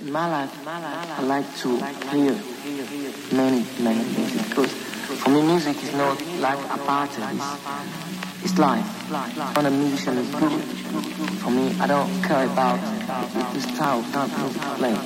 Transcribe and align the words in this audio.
In 0.00 0.12
my 0.12 0.28
life, 0.30 0.52
I 0.64 1.22
like 1.22 1.56
to 1.56 1.68
hear 2.14 2.38
many, 3.32 3.66
many 3.80 4.04
music 4.14 4.48
because 4.48 4.72
for 5.22 5.30
me 5.30 5.42
music 5.42 5.82
is 5.82 5.92
not 5.92 6.22
like 6.38 6.58
a 6.70 6.78
party, 6.78 7.20
it's, 7.20 8.44
it's 8.44 8.58
life. 8.58 8.86
When 9.56 9.66
a 9.66 9.70
musician 9.72 10.18
is 10.18 10.30
good, 10.36 10.62
for 11.42 11.50
me 11.50 11.74
I 11.80 11.88
don't 11.88 12.22
care 12.22 12.44
about 12.44 12.78
the 13.54 13.60
style 13.60 13.98
of 13.98 14.12
that 14.12 14.38
music 14.38 14.62
play, 14.78 14.96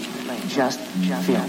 just 0.48 0.78
feel. 1.24 1.40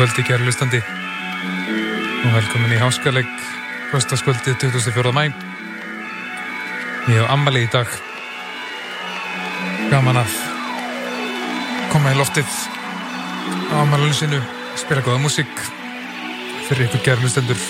Kvöldi 0.00 0.22
kæri 0.24 0.46
lustandi 0.48 0.78
og 2.24 2.30
velkomin 2.32 2.72
í 2.72 2.78
háskaleg 2.80 3.26
höstaskvöldi 3.90 4.54
24. 4.56 5.10
mæ 5.12 5.26
ég 5.28 7.18
hef 7.18 7.26
ammali 7.28 7.66
í 7.66 7.68
dag. 7.68 7.90
Gaman 9.90 10.22
að 10.22 10.38
koma 11.92 12.14
í 12.14 12.16
loftið 12.16 12.48
á 13.68 13.76
ammalunum 13.82 14.16
sinu 14.16 14.40
spila 14.80 15.04
góða 15.04 15.20
músík 15.20 15.52
fyrir 16.70 16.88
ykkur 16.88 17.04
kæri 17.04 17.20
lustendur 17.26 17.60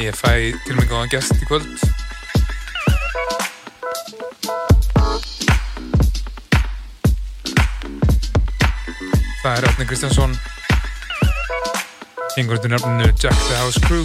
ég 0.00 0.16
fæ 0.16 0.56
til 0.64 0.80
mig 0.80 0.88
góðan 0.88 1.12
gæst 1.12 1.36
í 1.36 1.44
kvöld 1.52 1.87
Það 9.58 9.64
er 9.66 9.72
Átni 9.72 9.84
Kristjánsson. 9.90 10.34
Yngur 12.38 12.56
undir 12.60 12.70
nefninu 12.70 13.06
Jack 13.18 13.38
the 13.48 13.56
House 13.58 13.80
Crew. 13.80 14.04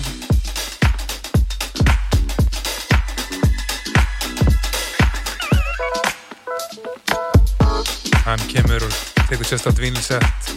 Hann 8.26 8.42
kemur 8.50 8.88
og 8.88 8.98
tekur 9.30 9.46
sérstátt 9.46 9.78
vínilsett 9.78 10.50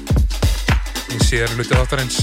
í 1.13 1.21
síðar 1.27 1.53
luti 1.61 1.77
áttarins 1.77 2.17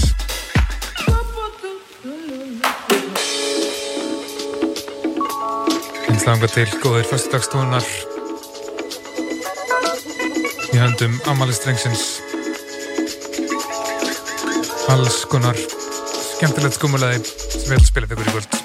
Hins 6.08 6.26
langa 6.26 6.50
til 6.50 6.66
góðir 6.82 7.06
fyrstudagstónar 7.12 7.86
í 10.74 10.82
höndum 10.82 11.20
Amalistrengssins 11.30 12.23
alls 14.92 15.22
konar 15.30 15.56
skemmtilegt 15.56 16.76
skumulegði 16.76 17.24
sem 17.24 17.70
við 17.70 17.78
ætlum 17.78 17.82
að 17.84 17.90
spila 17.92 18.10
fyrir 18.10 18.24
ykkur 18.24 18.30
í 18.30 18.36
kvöld 18.36 18.63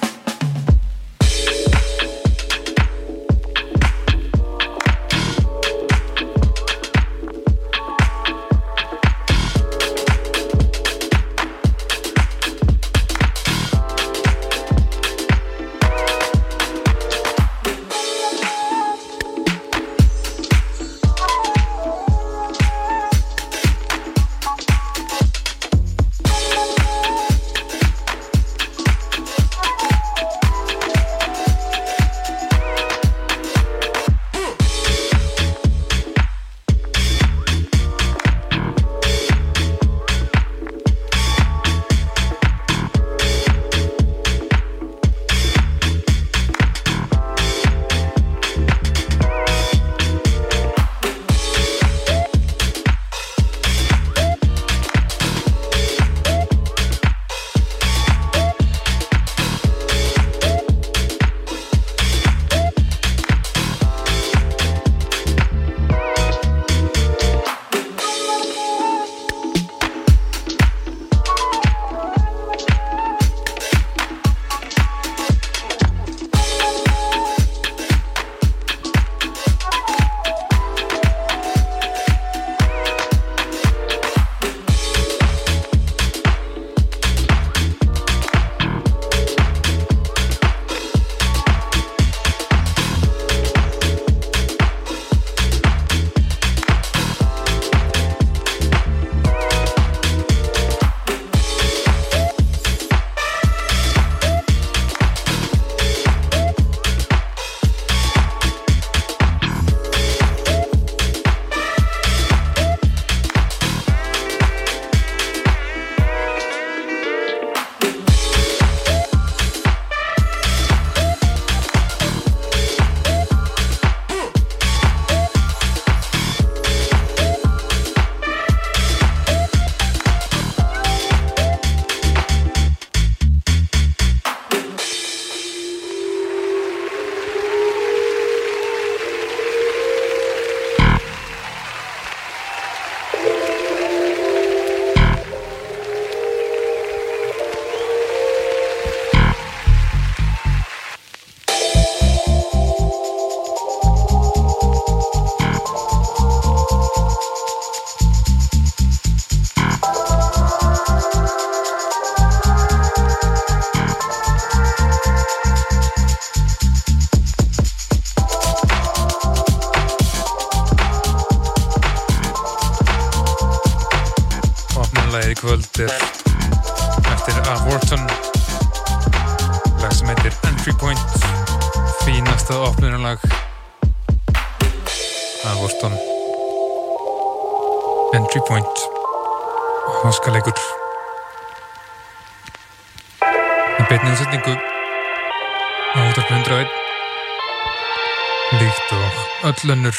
og 199.69 199.75
öllönnur 199.75 199.95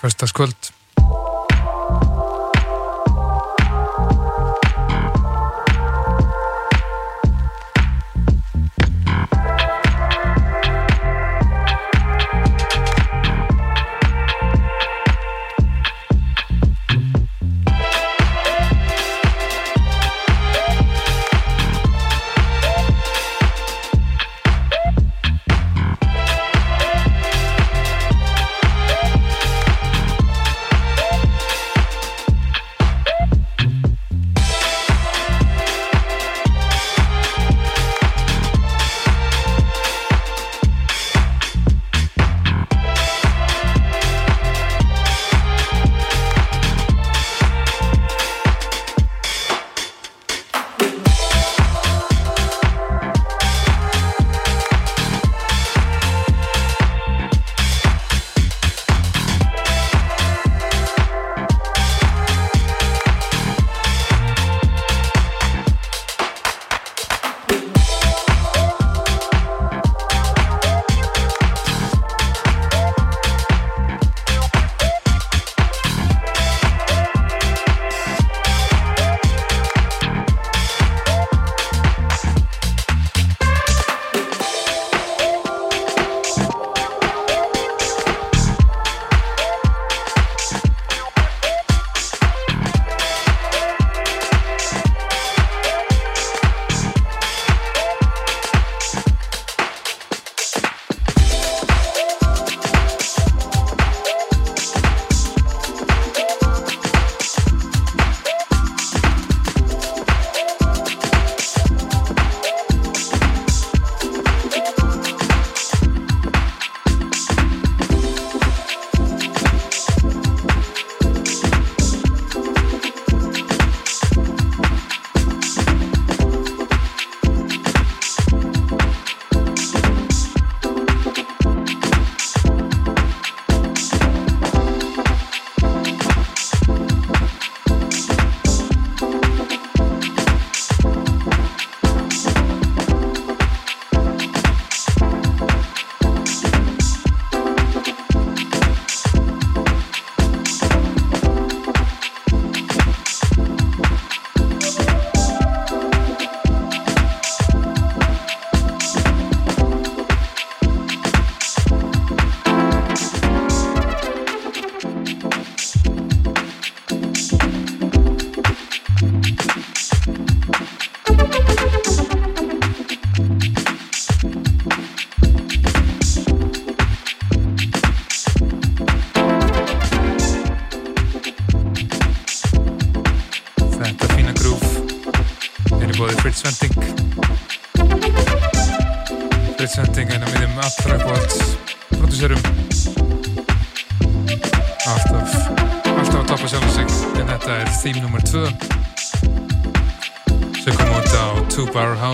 fyrstaskvöld 0.00 0.79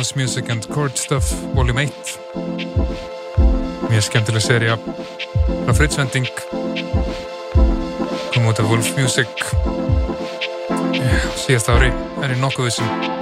House 0.06 0.14
Music 0.14 0.48
and 0.50 0.68
Chord 0.68 0.96
Stuff 0.96 1.32
Volume 1.54 1.82
1 1.82 1.90
Mjög 3.90 4.02
skemmtileg 4.02 4.42
seria 4.42 4.76
frá 5.64 5.74
Fritzvending 5.74 6.28
kom 8.34 8.46
út 8.46 8.58
af 8.62 8.70
Wolf 8.70 8.92
Music. 8.96 9.26
Síðast 11.42 11.72
ári 11.74 11.90
er 12.22 12.36
í 12.36 12.38
nokkuð 12.38 12.70
þessum 12.70 13.15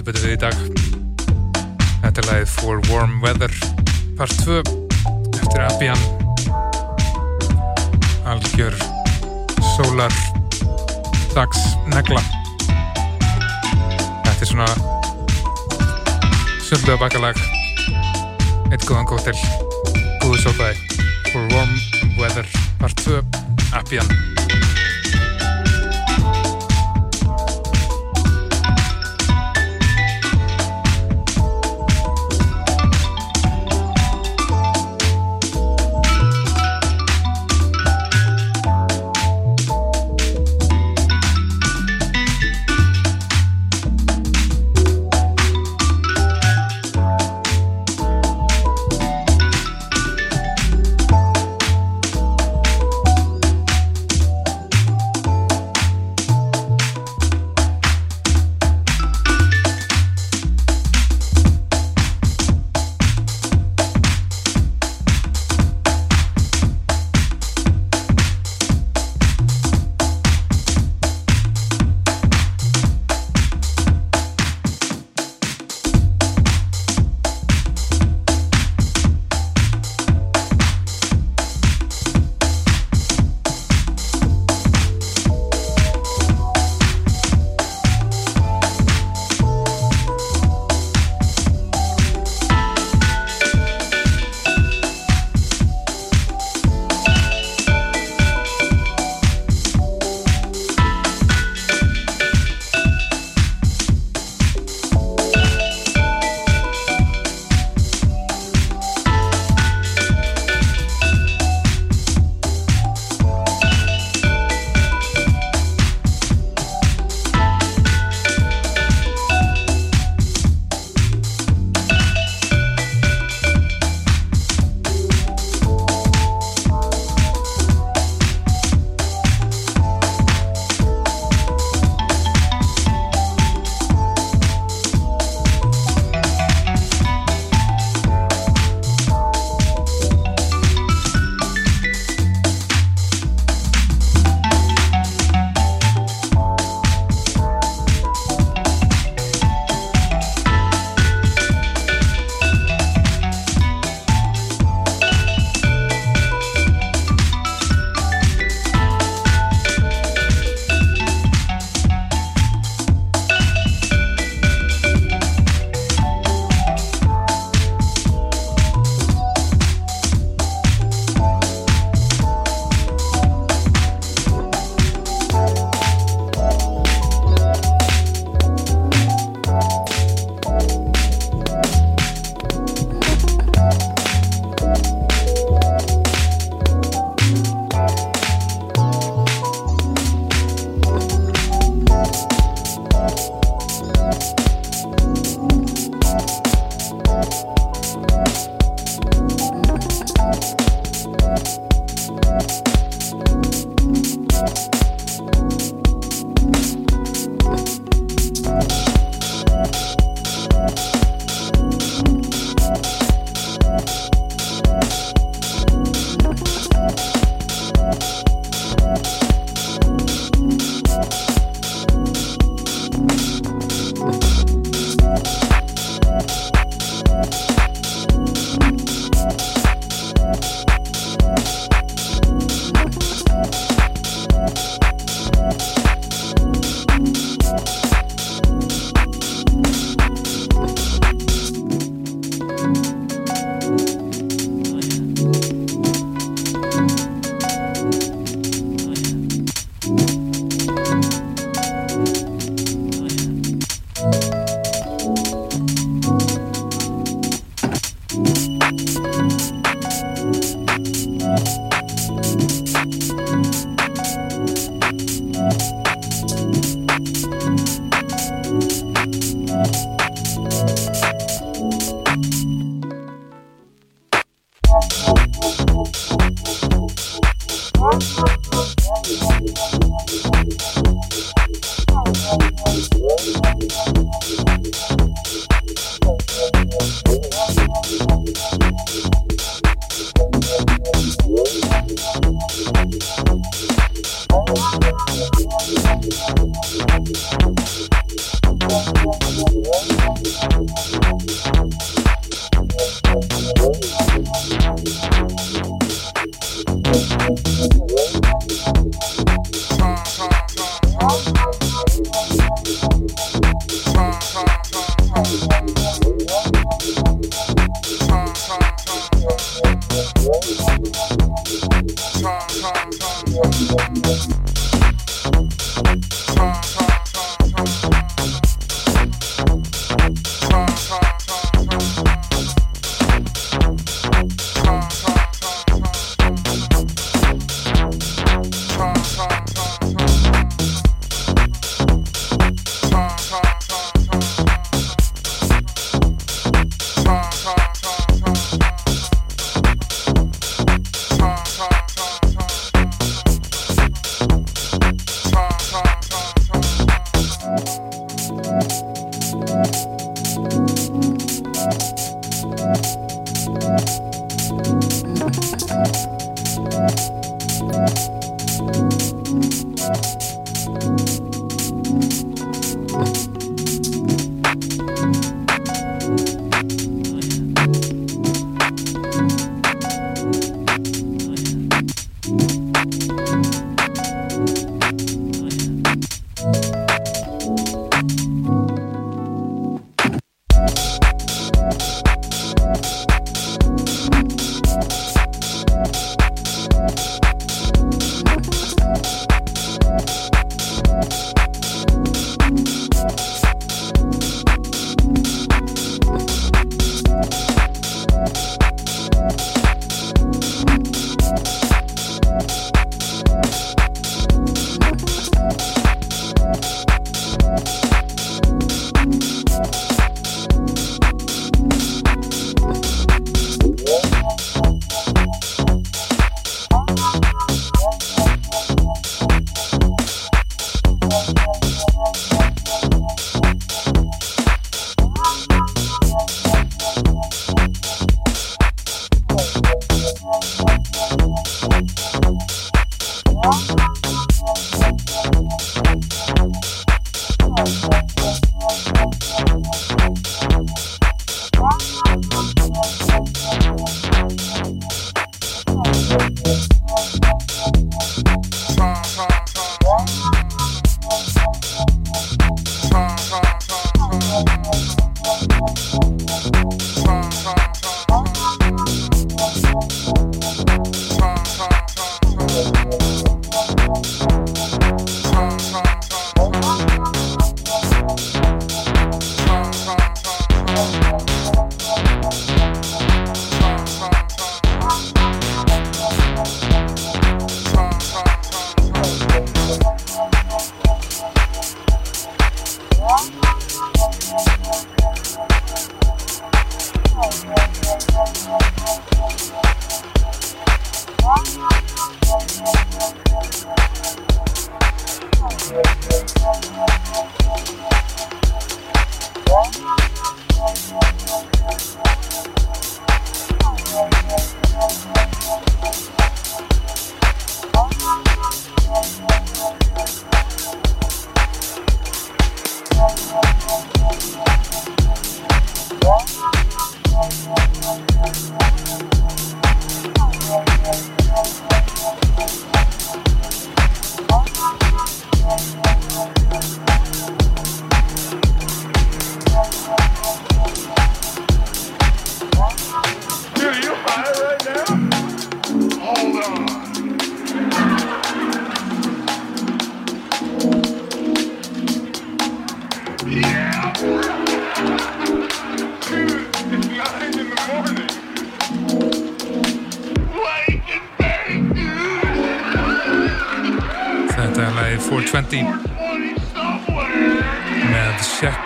heldur 0.00 0.12
betur 0.12 0.24
við 0.24 0.32
í 0.32 0.40
dag. 0.40 0.56
Þetta 2.00 2.22
er 2.22 2.26
lagið 2.28 2.52
For 2.54 2.80
Warm 2.88 3.18
Weather 3.20 3.52
part 4.16 4.32
2 4.46 4.60
eftir 5.40 5.60
Abjan 5.66 6.00
Algjör 8.30 8.76
Sólar 9.74 10.14
Dags 11.34 11.60
Negla. 11.92 12.22
Þetta 14.24 14.40
er 14.40 14.48
svona 14.48 14.70
sundlega 16.64 17.00
bakalag 17.04 17.44
Eitt 18.70 18.86
góðan 18.88 19.08
góttil 19.10 19.36
Góðu 20.22 20.40
sópaði 20.46 21.00
For 21.28 21.44
Warm 21.52 21.76
Weather 22.16 22.48
part 22.80 23.04
2 23.04 23.20
Abjan 23.76 24.39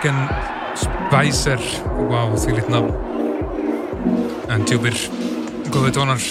Spicer. 0.05 1.61
Wow, 1.97 2.35
því 2.37 2.59
litna 2.59 2.83
en 4.53 4.65
djúpir 4.69 4.93
góði 5.73 5.95
tónar 5.95 6.21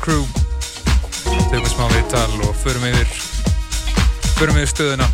Crew. 0.00 0.24
Tökum 1.50 1.66
smá 1.68 1.88
viðtal 1.92 2.32
og 2.46 2.54
förum 2.62 2.86
yfir 2.88 3.08
förum 4.38 4.56
yfir 4.56 4.70
stöðuna 4.72 5.08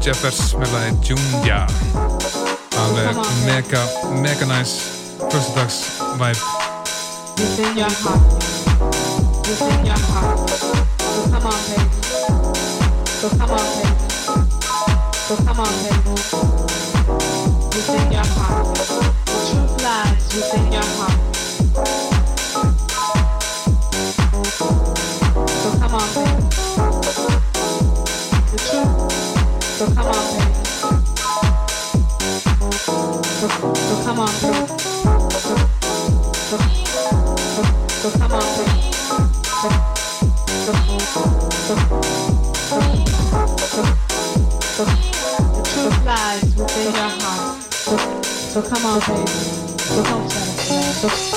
Jeffers 0.00 0.54
með 0.56 0.72
lagi 0.72 1.10
Junja 1.12 1.58
alveg 2.80 3.16
mega, 3.44 3.82
mega 4.22 4.46
nice 4.46 4.74
fyrstudags 5.28 5.78
vibe. 6.18 6.40
Within 7.36 7.76
your 7.76 7.92
heart. 8.02 8.22
Within 9.48 9.86
your 9.86 10.00
heart. 10.10 10.50
So 11.14 11.22
come 11.30 11.46
on 11.46 11.60
baby 11.68 12.00
So 13.20 13.28
come 13.28 13.50
on 13.50 13.66
baby 13.76 13.94
So 15.26 15.36
come 15.36 15.60
on 15.60 15.72
baby 15.82 16.10
Within 17.74 18.12
your 18.12 18.26
heart. 18.36 18.78
Lies 19.82 20.34
within 20.34 20.72
your 20.72 20.84
heart 20.84 21.29
so 48.80 48.86
come 48.86 48.92
on, 48.92 49.00
baby. 49.00 49.26
So 49.78 50.02
come 50.02 50.22
on, 50.22 50.30
so. 50.30 51.29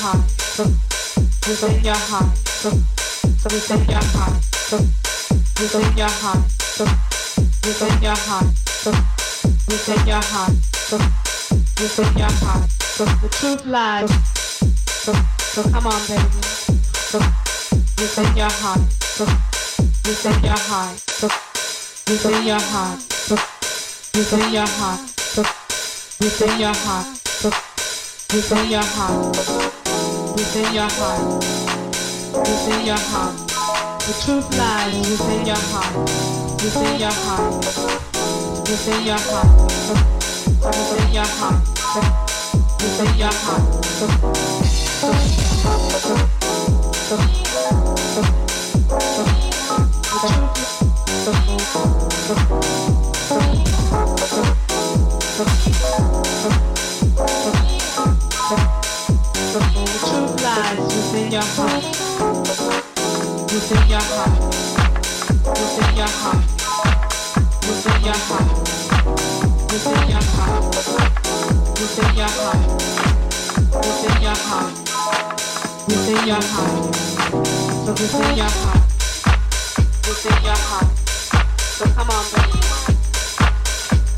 Heart, 0.00 0.24
within 1.46 1.84
your 1.84 1.94
heart, 1.94 2.32
within 3.44 3.84
your 3.88 4.02
heart, 4.14 4.40
within 5.60 5.96
your 5.96 6.08
heart, 6.08 6.44
within 7.62 8.02
your 8.02 8.16
heart, 8.16 8.46
within 9.68 10.06
your 10.06 10.22
heart, 10.22 10.52
within 11.80 12.18
your 12.18 12.32
heart. 12.42 12.68
The 12.98 13.28
truth 13.32 13.66
lies. 13.66 14.10
So 15.02 15.62
come 15.62 15.86
on, 15.86 16.00
baby. 16.08 16.40
Within 17.98 18.36
your 18.36 18.50
heart, 18.50 18.80
within 20.04 20.44
your 20.44 20.58
heart, 20.58 20.96
within 22.08 22.46
your 22.46 22.60
heart, 22.60 22.98
within 24.14 24.52
your 24.52 24.66
heart, 24.66 25.00
within 26.20 26.60
your 26.60 26.74
heart 26.74 27.22
within 28.32 28.70
your 28.70 28.82
heart, 28.82 29.71
within 30.42 30.74
your 30.74 30.90
heart, 30.90 31.44
within 32.34 32.84
your 32.84 32.98
heart. 32.98 33.38
The 34.02 34.12
truth 34.24 34.48
lies 34.58 34.98
within 35.08 35.46
your 35.46 35.62
heart, 35.70 35.94
within 36.60 36.98
your 36.98 37.12
heart, 37.12 37.64
within 38.66 39.06
your 39.06 39.22
heart, 39.30 39.46
within 40.66 41.12
your 41.14 41.30
heart, 41.38 41.62
within 42.82 43.18
your 43.18 43.32
heart. 43.32 43.62
The 47.08 48.51
Within 63.72 63.88
your 63.88 64.00
heart. 64.00 64.36
Within 65.46 65.96
your 65.96 66.12
heart. 66.20 66.44
Within 67.62 68.04
your 68.04 68.20
heart. 68.28 68.48
Within 69.72 70.08
your 70.10 70.20
heart. 70.20 70.64
Within 71.80 72.12
your 72.18 72.28
heart. 72.36 72.60
Within 73.72 74.20
your 74.20 74.36
heart. 74.44 74.72
Within 75.88 76.20
your 76.28 76.42
heart. 76.52 76.94
So 77.86 77.90
within 77.92 78.36
your 78.36 78.52
heart. 78.60 78.82
Within 80.06 80.44
your 80.44 80.60
heart. 80.68 80.90
So 81.56 81.84
come 81.86 82.10
on, 82.10 82.24
baby. 82.34 82.60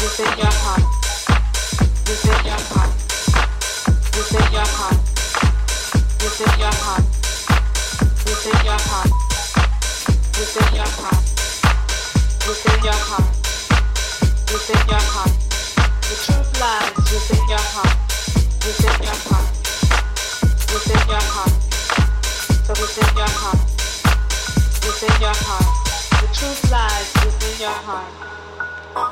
Within 0.03 0.39
your 0.39 0.53
heart. 0.65 0.84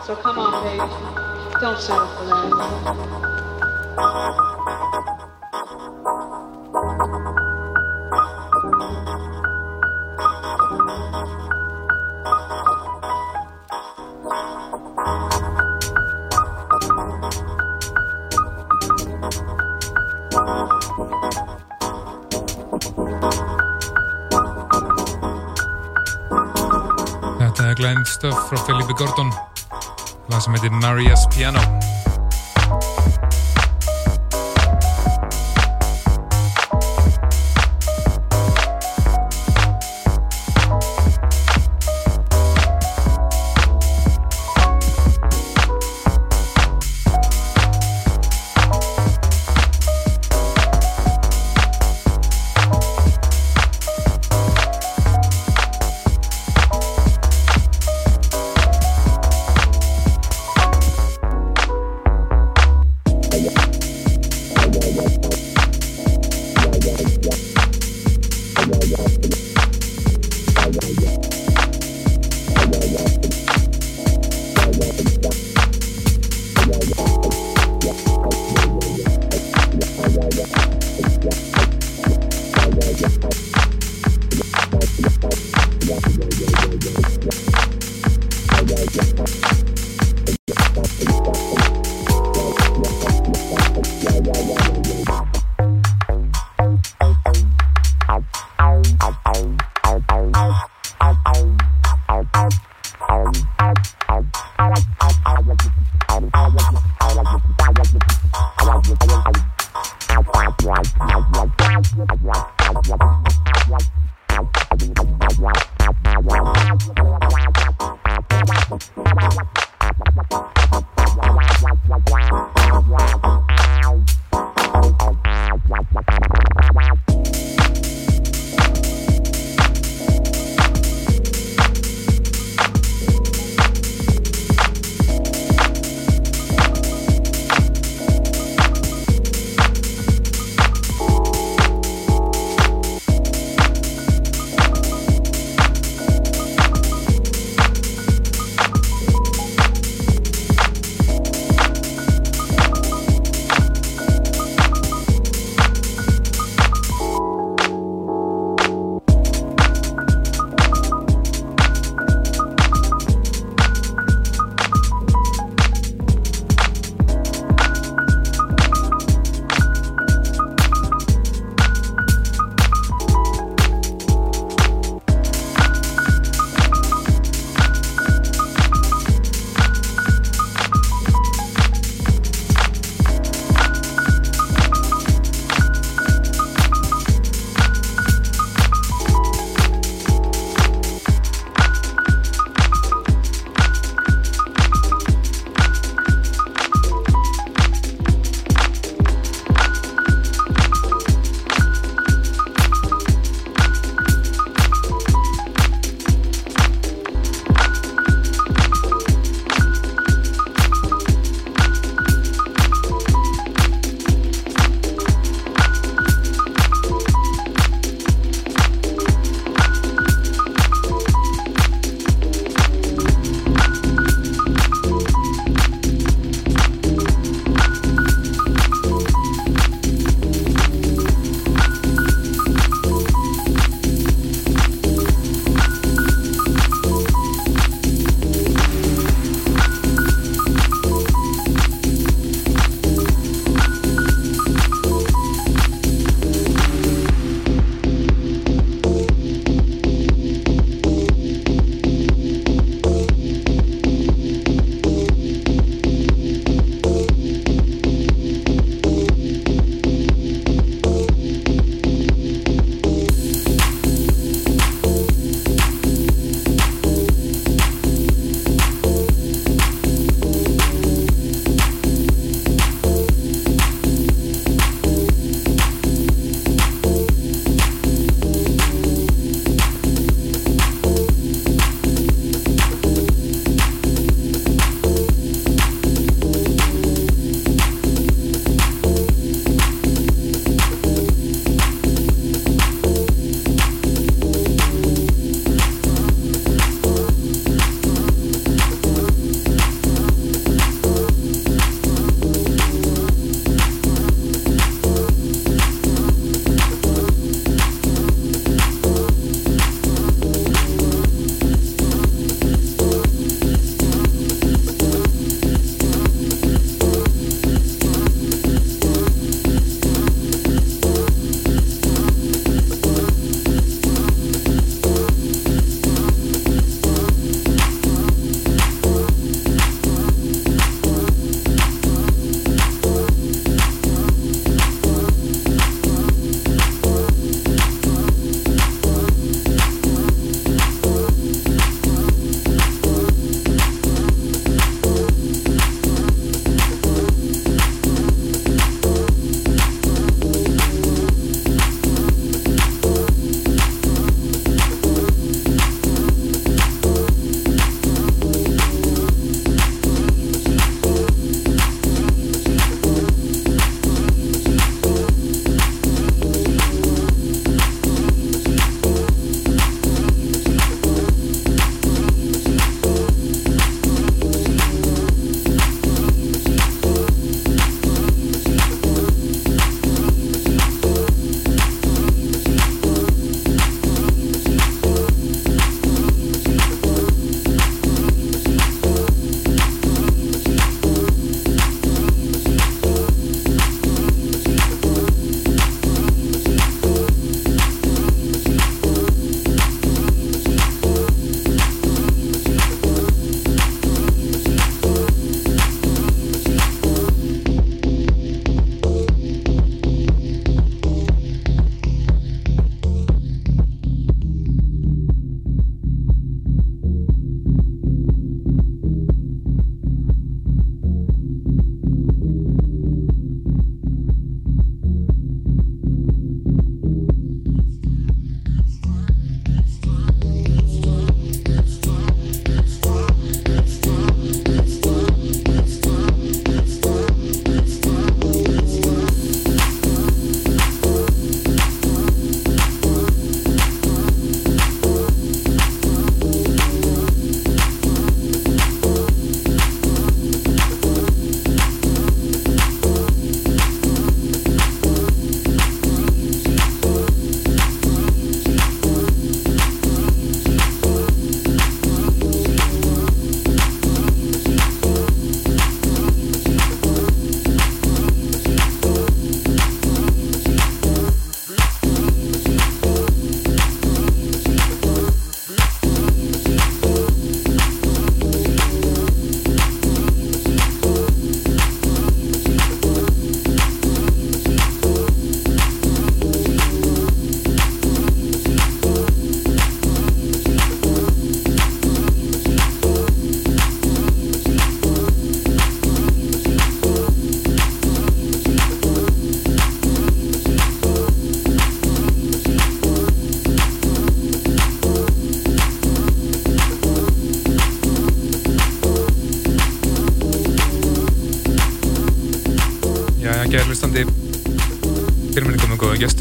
So 0.04 0.16
come 0.16 0.38
on, 0.38 0.64
baby, 0.64 0.78
don't 1.60 1.78
settle 1.78 2.06
for 2.08 2.24
less. 3.96 4.51
Gordon. 29.02 29.34
Lag 30.28 30.40
sem 30.40 30.54
heitir 30.54 30.70
Maria's 30.70 31.26
Piano 31.34 31.58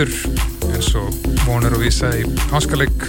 gestur 0.01 0.71
eins 0.71 0.87
og 0.97 1.09
vonur 1.45 1.75
og 1.75 1.81
vísa 1.83 2.09
í 2.17 2.23
háskaleg 2.49 3.03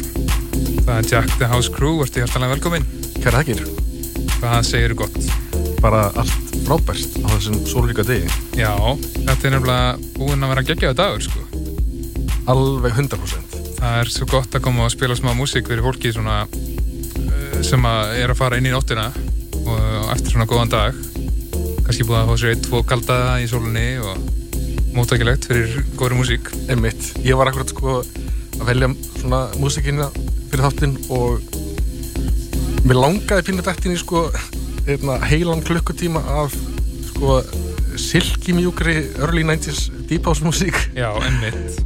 það 0.84 0.96
er 0.98 1.06
Jack 1.08 1.36
the 1.38 1.46
House 1.48 1.70
Crew, 1.72 2.02
ertu 2.04 2.20
hjartalega 2.20 2.52
velkomin. 2.52 2.84
Kæra 3.22 3.40
þakkir, 3.40 3.62
Hvað 4.42 4.56
segir 4.66 4.92
þú 4.92 4.98
gott? 5.04 5.16
bara 5.82 6.02
allt 6.20 6.52
frábært 6.66 7.16
á 7.24 7.28
þessum 7.32 7.56
sólríka 7.66 8.04
degi. 8.06 8.28
Já, 8.58 8.74
þetta 9.14 9.48
er 9.48 9.54
nefnilega 9.54 10.10
búinn 10.18 10.44
að 10.44 10.52
vera 10.52 10.66
geggjaðu 10.68 10.98
dagur 11.00 11.24
sko. 11.24 11.40
alveg 12.46 12.92
100% 12.92 13.56
Það 13.78 13.98
er 14.02 14.12
svo 14.12 14.26
gott 14.26 14.54
að 14.54 14.62
koma 14.62 14.84
og 14.84 14.92
spila 14.92 15.16
smá 15.16 15.32
músík 15.34 15.66
fyrir 15.66 15.82
fólki 15.82 16.12
svona, 16.12 16.44
uh, 16.44 17.62
sem 17.62 17.82
að 17.82 18.18
er 18.20 18.34
að 18.34 18.38
fara 18.42 18.58
inn 18.58 18.68
í 18.68 18.74
nóttina 18.74 19.08
og 19.64 20.12
eftir 20.12 20.34
svona 20.36 20.46
góðan 20.46 20.70
dag. 20.76 20.94
Kannski 21.86 22.04
búið 22.04 22.20
að 22.20 22.28
fá 22.28 22.36
sér 22.36 22.54
eitt, 22.54 22.68
tvo 22.68 22.84
kaldaða 22.84 23.40
í 23.40 23.48
sólunni 23.48 23.88
og 24.02 24.41
móttækilegt 24.96 25.46
fyrir 25.48 25.82
góðri 25.96 26.18
músík. 26.18 26.50
Einmitt, 26.70 27.12
ég 27.24 27.38
var 27.38 27.50
akkurat 27.50 27.72
sko 27.72 28.00
að 28.58 28.66
velja 28.68 28.90
svona 29.20 29.42
músikina 29.62 30.08
fyrir 30.50 30.64
þáttinn 30.66 30.98
og 31.12 31.40
mér 32.86 33.00
langaði 33.00 33.48
pínu 33.48 33.64
dættin 33.64 33.96
í 33.96 34.00
sko 34.00 34.26
einna, 34.86 35.18
heilan 35.30 35.62
klukkutíma 35.64 36.22
af 36.42 36.54
sko 37.12 37.40
silkimjúkri 38.00 38.94
early 39.20 39.44
90s 39.44 39.90
deep 40.08 40.26
house 40.26 40.44
músík. 40.44 40.76
Já, 40.96 41.12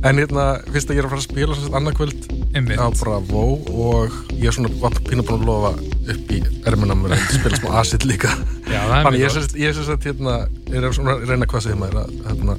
en 0.02 0.18
hérna, 0.18 0.46
fyrst 0.72 0.90
að 0.90 0.98
ég 0.98 1.02
er 1.02 1.08
að 1.08 1.12
fara 1.12 1.20
að 1.20 1.26
spila 1.26 1.56
sem 1.56 1.66
sagt 1.66 1.78
annað 1.78 1.96
kvöld 2.00 2.28
einmitt. 2.54 2.80
á 2.80 2.86
Bravo 2.98 3.44
og 3.70 4.16
ég 4.34 4.48
er 4.50 4.56
svona 4.56 4.92
pínu 5.06 5.26
búin 5.26 5.42
að 5.42 5.46
lofa 5.46 5.72
upp 6.14 6.32
í 6.34 6.40
ermunum 6.66 7.06
að 7.08 7.26
spila 7.34 7.60
smá 7.60 7.70
acid 7.82 8.06
líka. 8.08 8.32
Já, 8.66 8.80
það 8.80 8.96
er 8.98 9.06
Þannig 9.06 9.24
ég 9.62 9.80
að 9.82 10.08
hérna, 10.08 10.36
er 10.72 10.88
að 10.88 10.96
svona 10.98 11.18
reyna 11.22 11.50
hvað 11.50 11.66
segir 11.66 11.80
maður 11.82 12.02
að 12.02 12.14
hérna, 12.30 12.58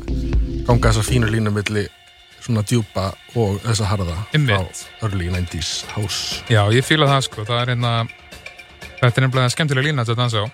ganga 0.68 0.91
þessar 0.91 1.07
fínu 1.07 1.30
línu 1.32 1.51
milli 1.55 1.86
svona 2.43 2.63
djúpa 2.68 3.09
og 3.39 3.61
þessa 3.63 3.88
harða 3.89 4.15
Einmitt. 4.36 4.82
frá 4.99 5.07
early 5.07 5.30
90s 5.32 5.86
house 5.95 6.43
Já, 6.51 6.61
ég 6.76 6.86
fíla 6.86 7.07
það 7.09 7.22
sko, 7.28 7.45
það 7.47 7.61
er 7.61 7.72
hérna 7.74 7.93
þetta 8.99 9.13
er 9.13 9.26
nefnilega 9.26 9.53
skemmtilega 9.53 9.88
lína 9.88 10.05
að 10.05 10.20
dansa 10.20 10.43
á 10.43 10.47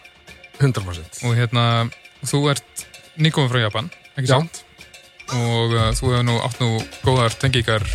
100% 0.61 1.23
og 1.25 1.35
hérna, 1.37 1.65
þú 2.21 2.43
ert 2.53 2.85
nýkominn 3.17 3.51
frá 3.51 3.63
Japan, 3.65 3.89
ekki 4.13 4.29
Já. 4.29 4.37
sant? 4.37 4.63
Og 5.33 5.73
uh, 5.73 5.89
þú 5.97 6.13
hefur 6.13 6.25
nú 6.27 6.37
átt 6.45 6.61
nú 6.61 6.69
góðar 7.01 7.35
tengingar 7.41 7.85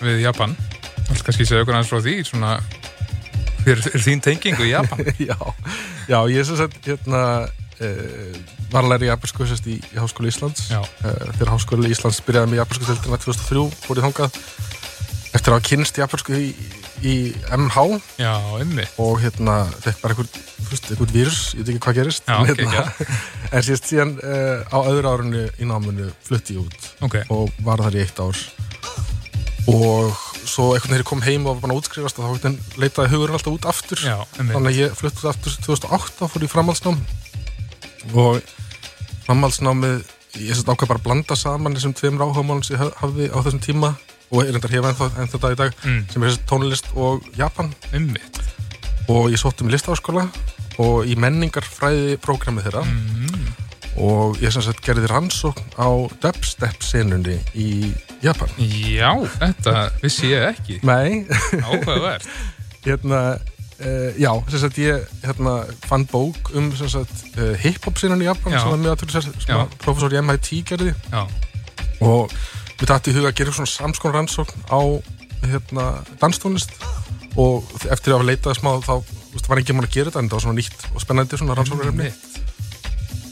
við 0.00 0.22
Japan 0.24 0.56
Vilt 1.08 1.24
kannski 1.24 1.46
segja 1.48 1.64
okkur 1.64 1.76
aðeins 1.76 1.92
frá 1.92 2.02
því 2.04 2.16
svona, 2.28 2.56
hver 3.64 3.80
er 3.80 4.02
þín 4.04 4.20
tenging 4.24 4.58
við 4.60 4.74
Japan? 4.74 5.04
já, 5.30 5.36
já, 6.08 6.18
ég 6.32 6.48
syns 6.48 6.64
að 6.64 6.76
hérna 6.84 7.22
uh, 7.44 7.57
var 8.72 8.84
að 8.84 8.90
læra 8.92 9.12
japansku 9.12 9.46
sérst 9.48 9.68
í, 9.70 9.78
í 9.78 10.00
Háskóli 10.00 10.32
Íslands. 10.32 10.68
Uh, 10.74 11.14
þegar 11.38 11.54
Háskóli 11.54 11.92
Íslands 11.92 12.20
byrjaði 12.26 12.52
með 12.52 12.62
japansku 12.62 12.88
tildina 12.88 13.20
2003 13.22 13.64
fór 13.84 14.00
ég 14.00 14.06
þangað. 14.08 14.38
Eftir 15.28 15.52
að 15.52 15.58
hafa 15.58 15.66
kynst 15.68 16.00
japansku 16.00 16.36
í, 16.38 16.46
í 17.04 17.14
MH 17.52 17.84
Já, 18.18 18.32
og 19.04 19.18
hérna 19.22 19.58
fekk 19.84 20.00
bara 20.02 20.16
einhvern, 20.16 21.10
vírus, 21.12 21.42
ég 21.52 21.62
veit 21.62 21.74
ekki 21.74 21.82
hvað 21.84 21.98
gerist. 22.00 22.24
Já, 22.24 22.38
en, 22.40 22.54
ok, 22.54 22.62
hérna, 22.62 23.10
en 23.52 23.66
síðast 23.66 23.90
síðan 23.90 24.14
uh, 24.22 24.64
á 24.72 24.78
öðru 24.80 25.12
árunni 25.12 25.44
í 25.60 25.68
náminu 25.68 26.08
flutti 26.24 26.56
ég 26.56 26.64
út. 26.64 26.88
Ok, 27.04 27.20
og 27.34 27.52
var 27.66 27.84
þar 27.84 28.00
í 28.00 28.02
eitt 28.06 28.24
ár. 28.24 28.42
Og 29.68 30.16
svo 30.48 30.70
einhvern 30.72 30.96
veginn 30.96 31.08
kom 31.08 31.24
heim 31.26 31.44
og 31.44 31.58
var 31.58 31.66
bara 31.66 31.76
að 31.76 31.82
útskrifast 31.82 32.20
og 32.20 32.40
þá 32.40 32.80
leitaði 32.80 33.12
hugurinn 33.12 33.36
alltaf 33.36 33.52
út 33.52 33.68
aftur. 33.68 34.00
Já, 34.00 34.16
þannig 34.38 34.70
að 34.72 34.78
ég 34.80 34.96
flutti 34.96 35.20
út 35.20 35.32
aftur 35.34 35.58
2008 35.68 36.30
fór 36.32 36.46
í 36.46 36.48
framhaldsnám 36.48 37.02
og 38.14 38.40
framhaldsnámið 39.26 40.02
ég 40.38 40.52
sérst 40.54 40.68
ákvað 40.70 40.90
bara 40.92 41.00
að 41.00 41.06
blanda 41.08 41.36
saman 41.38 41.74
þessum 41.76 41.94
tveim 41.98 42.18
ráhámálum 42.20 42.62
sem 42.64 42.76
ég 42.76 42.82
haf- 42.84 42.98
hafði 43.02 43.28
á 43.32 43.38
þessum 43.42 43.62
tíma 43.64 43.90
og 44.30 44.42
er 44.44 44.54
endar 44.58 44.70
hefa 44.74 44.92
ennþá, 44.92 45.38
dag 45.40 45.52
í 45.52 45.56
dag 45.56 45.72
Mm. 45.84 46.04
sem 46.12 46.22
er 46.22 46.36
tónlist 46.46 46.84
og 46.96 47.24
Japan. 47.36 47.74
Einmitt. 47.92 48.38
Og 49.08 49.30
ég 49.32 49.38
sótti 49.40 49.62
um 49.64 49.70
listafaskóla 49.72 50.28
og 50.78 51.06
í 51.08 51.16
menningarfræði 51.16 52.18
prógramið 52.18 52.68
þeirra. 52.68 52.84
Mm. 52.84 53.54
og 53.98 54.36
ég 54.38 54.52
sem 54.52 54.62
sagt 54.62 54.84
gerði 54.86 55.08
rannsókn 55.10 55.72
á 55.74 55.88
dubstep 56.22 56.82
senunni 56.86 57.40
í 57.56 57.92
Japan. 58.22 58.48
Já, 58.58 59.10
þetta 59.40 59.90
vissi 60.02 60.28
ég 60.30 60.44
ekki. 60.54 60.76
Nei, 60.84 61.26
Áhugavert. 61.58 62.22
Hérna 62.84 63.40
uh, 63.80 64.10
já, 64.18 64.30
sem 64.50 64.62
sagt 64.62 64.78
ég 64.82 65.04
hérna 65.24 65.54
fann 65.86 66.06
bók 66.10 66.50
um 66.54 66.70
uh, 66.72 67.54
hip-hop 67.62 67.98
senunni 67.98 68.26
í 68.26 68.30
Japan 68.30 68.54
Já. 68.54 68.62
sem 68.62 68.72
var 68.72 68.80
mjög 68.82 68.96
aðtölu 68.96 69.22
sem 69.22 69.76
professor 69.82 70.14
í 70.14 70.22
MIT 70.22 70.50
gerði. 70.68 70.94
Já, 71.12 71.22
og 72.04 72.34
við 72.78 72.90
dætti 72.92 73.12
í 73.12 73.18
huga 73.18 73.32
að 73.32 73.38
gera 73.40 73.54
svona 73.56 73.72
samskon 73.72 74.14
rannsókn 74.14 74.66
á 74.70 74.80
hérna 75.46 75.86
danstónlist. 76.20 76.74
Og 77.38 77.66
eftir 77.86 78.12
að 78.12 78.18
hafa 78.18 78.26
leitað 78.26 78.58
smá 78.58 78.72
þá 78.82 78.94
veist, 79.32 79.46
var 79.46 79.60
ekki 79.60 79.76
mann 79.76 79.86
að 79.86 79.94
gera 79.94 80.10
þetta 80.10 80.22
en 80.24 80.30
það 80.30 80.38
var 80.38 80.44
svona 80.46 80.58
nýtt 80.58 80.86
og 80.90 81.02
spennandi 81.04 81.38
svona 81.38 81.56
rannsóknarefni. 81.58 82.08
Einmitt. 82.08 82.38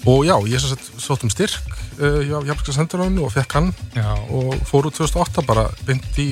Og 0.07 0.23
já, 0.23 0.37
ég 0.47 0.63
sem 0.63 0.71
sagt 0.71 1.03
sótt 1.03 1.25
um 1.27 1.33
styrk 1.33 1.71
uh, 1.99 2.21
hjá 2.23 2.37
Japanska 2.47 2.75
senduráðinu 2.77 3.25
og 3.27 3.33
fekk 3.35 3.59
hann. 3.59 3.73
Já, 3.97 4.13
og 4.31 4.55
fór 4.69 4.87
úr 4.87 4.95
2008 4.95 5.47
bara 5.49 5.67
bynd 5.89 6.21
í 6.23 6.29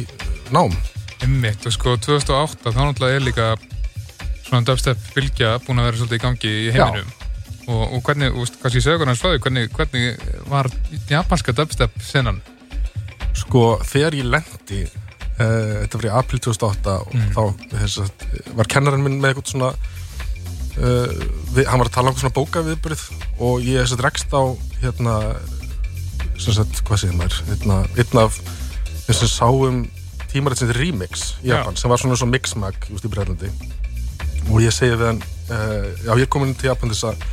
nám. 0.54 0.74
Einmitt 1.24 1.66
Og 1.66 1.74
sko, 1.74 1.96
2008, 1.98 2.70
þá 2.70 2.78
náttúrulega 2.78 3.18
er 3.18 3.24
líka 3.24 3.48
svona 4.44 4.64
dubstep 4.68 4.98
bylgja 5.16 5.54
búin 5.66 5.80
að 5.82 5.88
vera 5.90 6.00
svolítið 6.00 6.18
í 6.20 6.24
gangi 6.24 6.52
í 6.66 6.72
heiminum 6.74 7.12
og, 7.64 7.84
og 7.96 8.02
hvernig, 8.04 8.34
veist, 8.36 8.58
kannski 8.62 8.82
okkur 8.98 9.08
hans 9.12 9.22
því 9.24 9.38
hvernig, 9.46 9.70
hvernig 9.72 10.50
var 10.52 10.68
japanska 11.10 11.54
dubstep 11.56 11.94
senan? 12.04 12.42
sko, 13.34 13.64
þegar 13.82 14.14
ég 14.14 14.28
lendi 14.30 14.82
uh, 14.84 15.82
þetta 15.82 15.98
var 15.98 16.06
í 16.06 16.12
april 16.20 16.40
2008 16.44 16.96
og 17.00 17.14
Mm. 17.14 17.30
þá 17.34 17.42
þess, 17.72 17.96
var 18.58 18.68
kennarinn 18.70 19.02
minn 19.06 19.16
með 19.22 19.32
eitthvað 19.32 19.50
svona 19.54 19.70
uh, 19.72 21.24
við, 21.56 21.64
hann 21.70 21.80
var 21.82 21.90
að 21.90 21.96
tala 21.96 22.12
um 22.12 22.20
svona 22.20 22.36
bókaviðbyrð 22.36 23.04
og 23.42 23.64
ég 23.66 23.80
þess 23.82 23.96
að 23.98 24.04
rekst 24.06 24.34
á 24.36 24.42
hérna 24.84 25.16
sagt, 26.38 26.80
hvað 26.86 27.00
segir 27.02 27.18
maður 27.18 27.40
hérna, 27.48 27.80
einn 27.96 28.22
af 28.24 28.38
þess 29.08 29.24
að 29.26 29.32
sáum 29.34 29.82
þetta 30.34 30.74
Remix 30.78 31.26
í 31.44 31.50
Já. 31.50 31.60
Japan, 31.60 31.76
sem 31.78 31.90
var 31.92 32.00
svona 32.02 32.16
svo 32.18 32.26
mixmag 32.30 32.78
just 32.90 33.06
í 33.06 33.10
Breðlandi 33.12 33.50
og 34.50 34.60
ég 34.64 34.74
segi 34.74 34.96
við 34.96 35.08
hann 35.12 35.22
uh, 35.22 35.88
já, 36.04 36.12
ég 36.12 36.26
er 36.26 36.30
komin 36.32 36.54
til 36.58 36.70
Japan 36.70 36.92
þess 36.92 37.08
að 37.10 37.24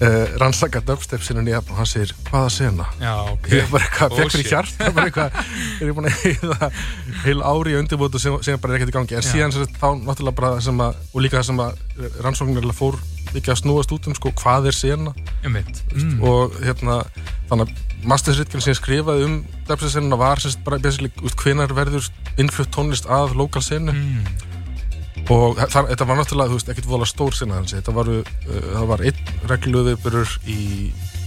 uh, 0.00 0.38
rannsaka 0.40 0.82
dubstep 0.86 1.22
sinni 1.24 1.50
í 1.50 1.54
Japan 1.54 1.74
og 1.74 1.82
hann 1.82 1.90
segir, 1.90 2.14
hvaða 2.30 2.50
sena? 2.54 2.88
Já, 3.00 3.12
ok 3.34 3.50
ég 3.54 3.70
bara 3.72 3.86
eitthvað, 3.86 4.14
Oh, 4.14 4.20
fekk 4.20 4.34
fyrir 4.36 4.50
hjart 4.54 4.82
bara 4.96 5.06
eitthvað, 5.10 5.38
er 5.80 5.90
ég 5.90 5.96
búin 5.98 6.10
að 6.10 6.18
heiða 6.24 6.70
heil 7.24 7.44
ári 7.52 7.74
í 7.74 7.78
undirbútu 7.80 8.22
síðan 8.22 8.44
síðan 8.46 8.62
bara 8.64 8.74
er 8.74 8.80
ekkert 8.80 8.94
í 8.94 8.96
gangi 8.98 9.18
en 9.20 9.26
Já. 9.26 9.30
síðan 9.34 9.54
sem 9.54 9.66
sagt, 9.66 9.78
þá 9.80 9.88
náttúrulega 10.06 10.38
bara 10.40 10.52
það 10.56 10.66
sem 10.68 10.84
að 10.86 11.00
og 11.12 11.24
líka 11.24 11.40
það 11.40 11.48
sem 11.50 11.64
að 11.66 12.18
rannsóknirlega 12.26 12.78
fór 12.80 13.00
ekki 13.30 13.52
að 13.52 13.60
snúast 13.60 13.92
út 13.94 14.08
um 14.10 14.16
sko 14.18 14.32
hvað 14.40 14.70
er 14.72 14.74
sena 14.74 15.12
mm. 15.46 16.16
og 16.26 16.56
hérna 16.64 16.96
þannig 17.50 17.68
að 17.68 18.06
mastersritgerð 18.10 18.64
sem 18.64 18.72
ég 18.72 18.78
skrifaði 18.80 19.26
um 19.28 19.34
depsisenuna 19.68 20.18
var 20.18 20.40
sem 20.42 20.54
sagt 20.54 20.64
bara 20.66 20.80
hvenar 20.80 21.74
verður 21.76 22.08
innflutt 22.40 22.72
tónlist 22.74 23.06
að 23.06 23.36
lokal 23.38 23.62
senu 23.62 23.92
Mm. 23.94 24.49
Og 25.30 25.58
það, 25.60 25.90
þetta 25.92 26.06
var 26.08 26.18
náttúrulega, 26.20 26.50
þú 26.50 26.56
veist, 26.58 26.68
ekkert 26.72 26.88
vola 26.90 27.06
stór 27.08 27.34
sinna 27.36 27.60
þetta 27.68 27.92
var, 27.94 28.08
uh, 28.08 28.24
það 28.72 28.86
var 28.90 29.04
einn 29.10 29.20
regluðiðbyrur 29.50 30.32
í 30.50 30.58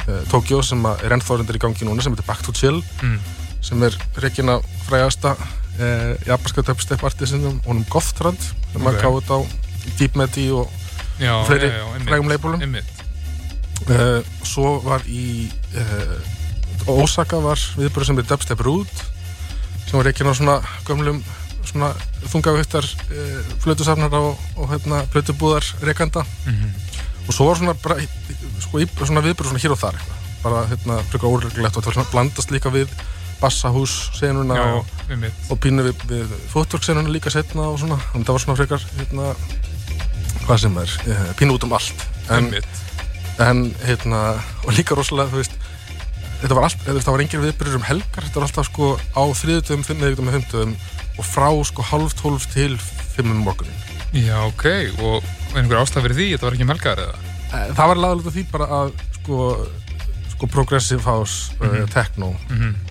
uh, 0.07 0.21
Tókjó 0.31 0.61
sem 0.65 0.83
að 0.89 1.05
er 1.07 1.15
ennþórendur 1.17 1.59
í 1.59 1.61
gangi 1.63 1.87
núna 1.87 2.03
sem 2.03 2.15
heitir 2.15 2.27
Back 2.27 2.43
to 2.47 2.51
Chill 2.57 2.81
Mm. 3.03 3.19
sem 3.63 3.83
er 3.87 3.95
reikina 4.19 4.57
frægasta 4.87 5.35
uh, 5.37 6.13
japanska 6.27 6.61
dubstep 6.67 7.03
artisinum 7.07 7.61
honum 7.67 7.85
Gothtrand 7.89 8.39
sem 8.41 8.81
Ok. 8.81 8.89
að 8.89 9.01
gáði 9.03 9.21
þetta 9.21 9.37
á 9.39 9.41
Deep 9.99 10.15
Medi 10.19 10.49
og 10.51 10.67
Já, 11.21 11.43
fleiri 11.47 11.69
frægum 12.07 12.27
leipulum 12.31 12.61
uh, 13.87 14.21
svo 14.43 14.79
var 14.83 15.03
í 15.07 15.47
uh, 15.77 16.17
Osaka 16.91 17.39
var 17.39 17.59
viðbyrður 17.77 18.09
sem 18.09 18.19
er 18.19 18.27
Dubstep 18.27 18.63
Root 18.65 18.91
sem 19.87 19.95
var 19.99 20.07
reikina 20.09 20.33
á 20.33 20.35
svona 20.35 20.57
gömlum 20.87 21.21
svona 21.65 21.93
þungavöktar 22.31 22.83
uh, 22.85 23.53
flötusafnar 23.63 24.13
og, 24.19 24.37
og 24.57 24.69
hérna 24.73 25.03
flötubúðar 25.13 25.63
reikanda 25.81 26.25
Mhm. 26.45 26.73
og 27.27 27.33
svo 27.33 27.45
var 27.47 27.55
svona 27.55 27.73
sko, 28.59 28.79
svona 29.05 29.21
viðbyrður 29.23 29.49
svona 29.53 29.63
hér 29.63 29.71
og 29.75 29.79
þar 29.79 29.95
eitthvað. 29.99 30.19
bara 30.43 30.65
hérna 30.67 30.97
frekar 31.07 31.29
óreglilegt 31.29 31.77
og 31.77 31.83
það 31.83 31.85
var 31.85 31.93
svona 31.93 32.11
blandast 32.11 32.51
líka 32.51 32.69
við 32.69 32.89
bassahús 33.39 33.93
senuna 34.19 34.55
Já, 34.55 34.63
og, 34.75 34.85
og 35.51 35.59
pínu 35.59 35.83
við, 35.87 36.03
við 36.09 36.33
footwork 36.51 36.83
senuna 36.83 37.09
líka 37.09 37.31
setna 37.31 37.69
og 37.71 37.79
svona. 37.79 37.97
Þannig 38.11 38.27
það 38.27 38.33
var 38.37 38.43
svona 38.43 38.57
frekar 38.59 38.83
hérna 38.99 39.29
hvað 40.47 40.59
sem 40.63 40.77
er, 40.77 40.93
eh, 41.07 41.33
pínu 41.39 41.55
út 41.55 41.63
um 41.63 41.73
allt. 41.73 42.05
En, 42.29 42.49
en 43.39 43.63
hérna, 43.85 44.19
og 44.65 44.73
líka 44.75 44.95
rosalega 44.95 45.31
þú 45.31 45.39
veist, 45.41 45.55
þetta 46.43 46.57
var 46.57 46.73
það 46.75 47.11
var 47.13 47.23
engin 47.23 47.43
viðbyrjur 47.43 47.77
um 47.79 47.85
helgar, 47.87 48.25
þetta 48.27 48.41
var 48.41 48.47
alltaf 48.49 48.67
sko 48.67 48.89
á 49.15 49.23
þriðutum, 49.39 49.85
fimmniðutum 49.87 50.29
og 50.29 50.35
fimmtuðum 50.37 50.73
og 51.13 51.27
frá 51.27 51.47
sko 51.69 51.85
hálf 51.87 52.15
tólf 52.19 52.47
til 52.51 52.73
fimmum 53.15 53.43
morgunin. 53.45 53.79
Já, 54.13 54.35
ok, 54.45 54.65
og 55.01 55.23
einhver 55.57 55.79
ástæð 55.81 56.07
fyrir 56.07 56.19
því, 56.19 56.27
þetta 56.33 56.47
var 56.47 56.57
ekki 56.57 56.67
um 56.67 56.73
helgar 56.73 57.03
eða? 57.03 57.31
Það 57.77 57.89
var 57.91 58.01
lagalegt 58.01 58.35
því 58.35 58.43
bara 58.51 58.67
að 58.79 58.91
sko, 59.19 59.37
sko 60.33 60.49
progressive 60.53 61.05
house, 61.05 61.53
uh, 61.61 61.83
techno 61.93 62.33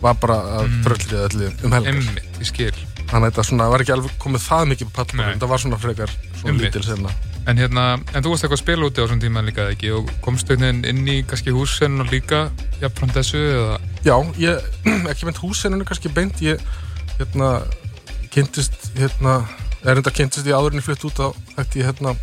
var 0.01 0.17
bara 0.23 0.39
að 0.61 0.79
tröllrið 0.87 1.27
öllu 1.27 1.51
um 1.53 1.77
helgar. 1.77 1.93
Emmitt, 1.93 2.41
ég 2.41 2.49
skil. 2.49 2.73
þannig 3.11 3.27
að 3.27 3.29
þetta 3.29 3.45
svona 3.51 3.69
var 3.69 3.85
ekki 3.85 3.93
alveg 3.99 4.17
komið 4.23 4.47
það 4.47 4.71
mikið 4.73 4.95
pallborðin, 4.97 5.37
þetta 5.37 5.53
var 5.53 5.63
svona 5.67 5.83
frekar 5.83 6.17
svona 6.41 6.57
lítil 6.63 6.85
sena 6.87 7.13
En 7.51 7.59
hérna, 7.59 7.85
en 8.15 8.23
þú 8.23 8.33
varst 8.33 8.45
eitthvað 8.47 8.59
að 8.59 8.63
spila 8.63 8.87
úti 8.87 9.03
á 9.03 9.05
þessum 9.05 9.23
tíma 9.23 9.43
líka 9.43 9.65
eða 9.65 9.75
ekki? 9.75 9.89
Og 9.97 10.11
einhvern 10.13 10.61
veginn 10.63 10.83
inn 10.87 11.09
í 11.11 11.17
kannski 11.27 11.55
húsinn 11.55 11.99
og 12.03 12.13
líka 12.13 12.45
jafnframt 12.79 13.17
þessu 13.17 13.41
eða? 13.43 13.79
Já, 14.07 14.15
ég, 14.39 14.69
ekki 15.11 15.27
meint 15.27 15.41
húsinu 15.43 15.81
kannski 15.89 16.13
beint, 16.15 16.43
ég 16.45 16.63
hérna, 17.19 17.51
kynntist 18.31 18.93
hérna, 18.99 19.41
er 19.83 19.99
enda 19.99 20.15
kynntist 20.15 20.47
ég 20.47 20.55
áður 20.55 20.77
en 20.77 20.83
ég 20.83 20.87
flutt 20.87 21.09
út 21.11 21.19
á 21.19 21.29
þetta 21.57 21.81
ég 21.81 21.91
hérna, 21.91 22.15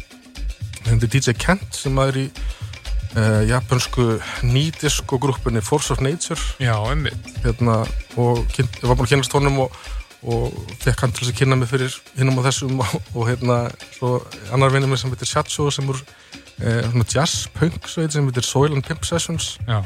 hérna 0.88 1.12
DJ 1.12 1.36
Kent 1.36 1.68
sem 1.76 2.00
er 2.06 2.24
í 2.24 2.26
uh, 2.32 3.44
japansku 3.50 4.08
nýdisko 4.48 5.20
grúppinni 5.20 5.64
Force 5.66 5.92
of 5.94 6.00
Nature. 6.06 6.40
Já, 6.64 6.76
emmitt. 6.92 7.20
hérna, 7.44 7.82
og 8.16 8.46
kynnt, 8.56 8.80
var 8.84 8.96
búin 8.96 9.10
að 9.10 9.18
kynast 9.18 9.36
honum 9.36 9.66
og, 9.66 9.80
og 10.24 10.56
fekk 10.84 11.00
hann 11.06 11.14
til 11.16 11.24
þess 11.26 11.32
að 11.34 11.38
kynna 11.40 11.56
mig 11.62 11.70
fyrir 11.72 11.94
hinnum 12.18 12.40
og 12.42 12.48
þessum 12.50 12.80
og, 12.84 12.96
og 13.16 13.28
hérna, 13.30 13.60
svo 13.96 14.10
annar 14.52 14.74
vinnur 14.74 14.92
minn 14.92 15.00
sem 15.00 15.12
heitir 15.14 15.30
Shacho 15.32 15.70
sem 15.72 15.88
uh, 15.90 16.02
svona 16.92 17.06
jazz 17.14 17.46
punk 17.56 17.88
sveit 17.88 18.12
sem 18.16 18.26
heitir 18.28 18.44
Soil 18.44 18.74
and 18.76 18.84
Pimp 18.88 19.06
Sessions 19.08 19.54
Já, 19.68 19.80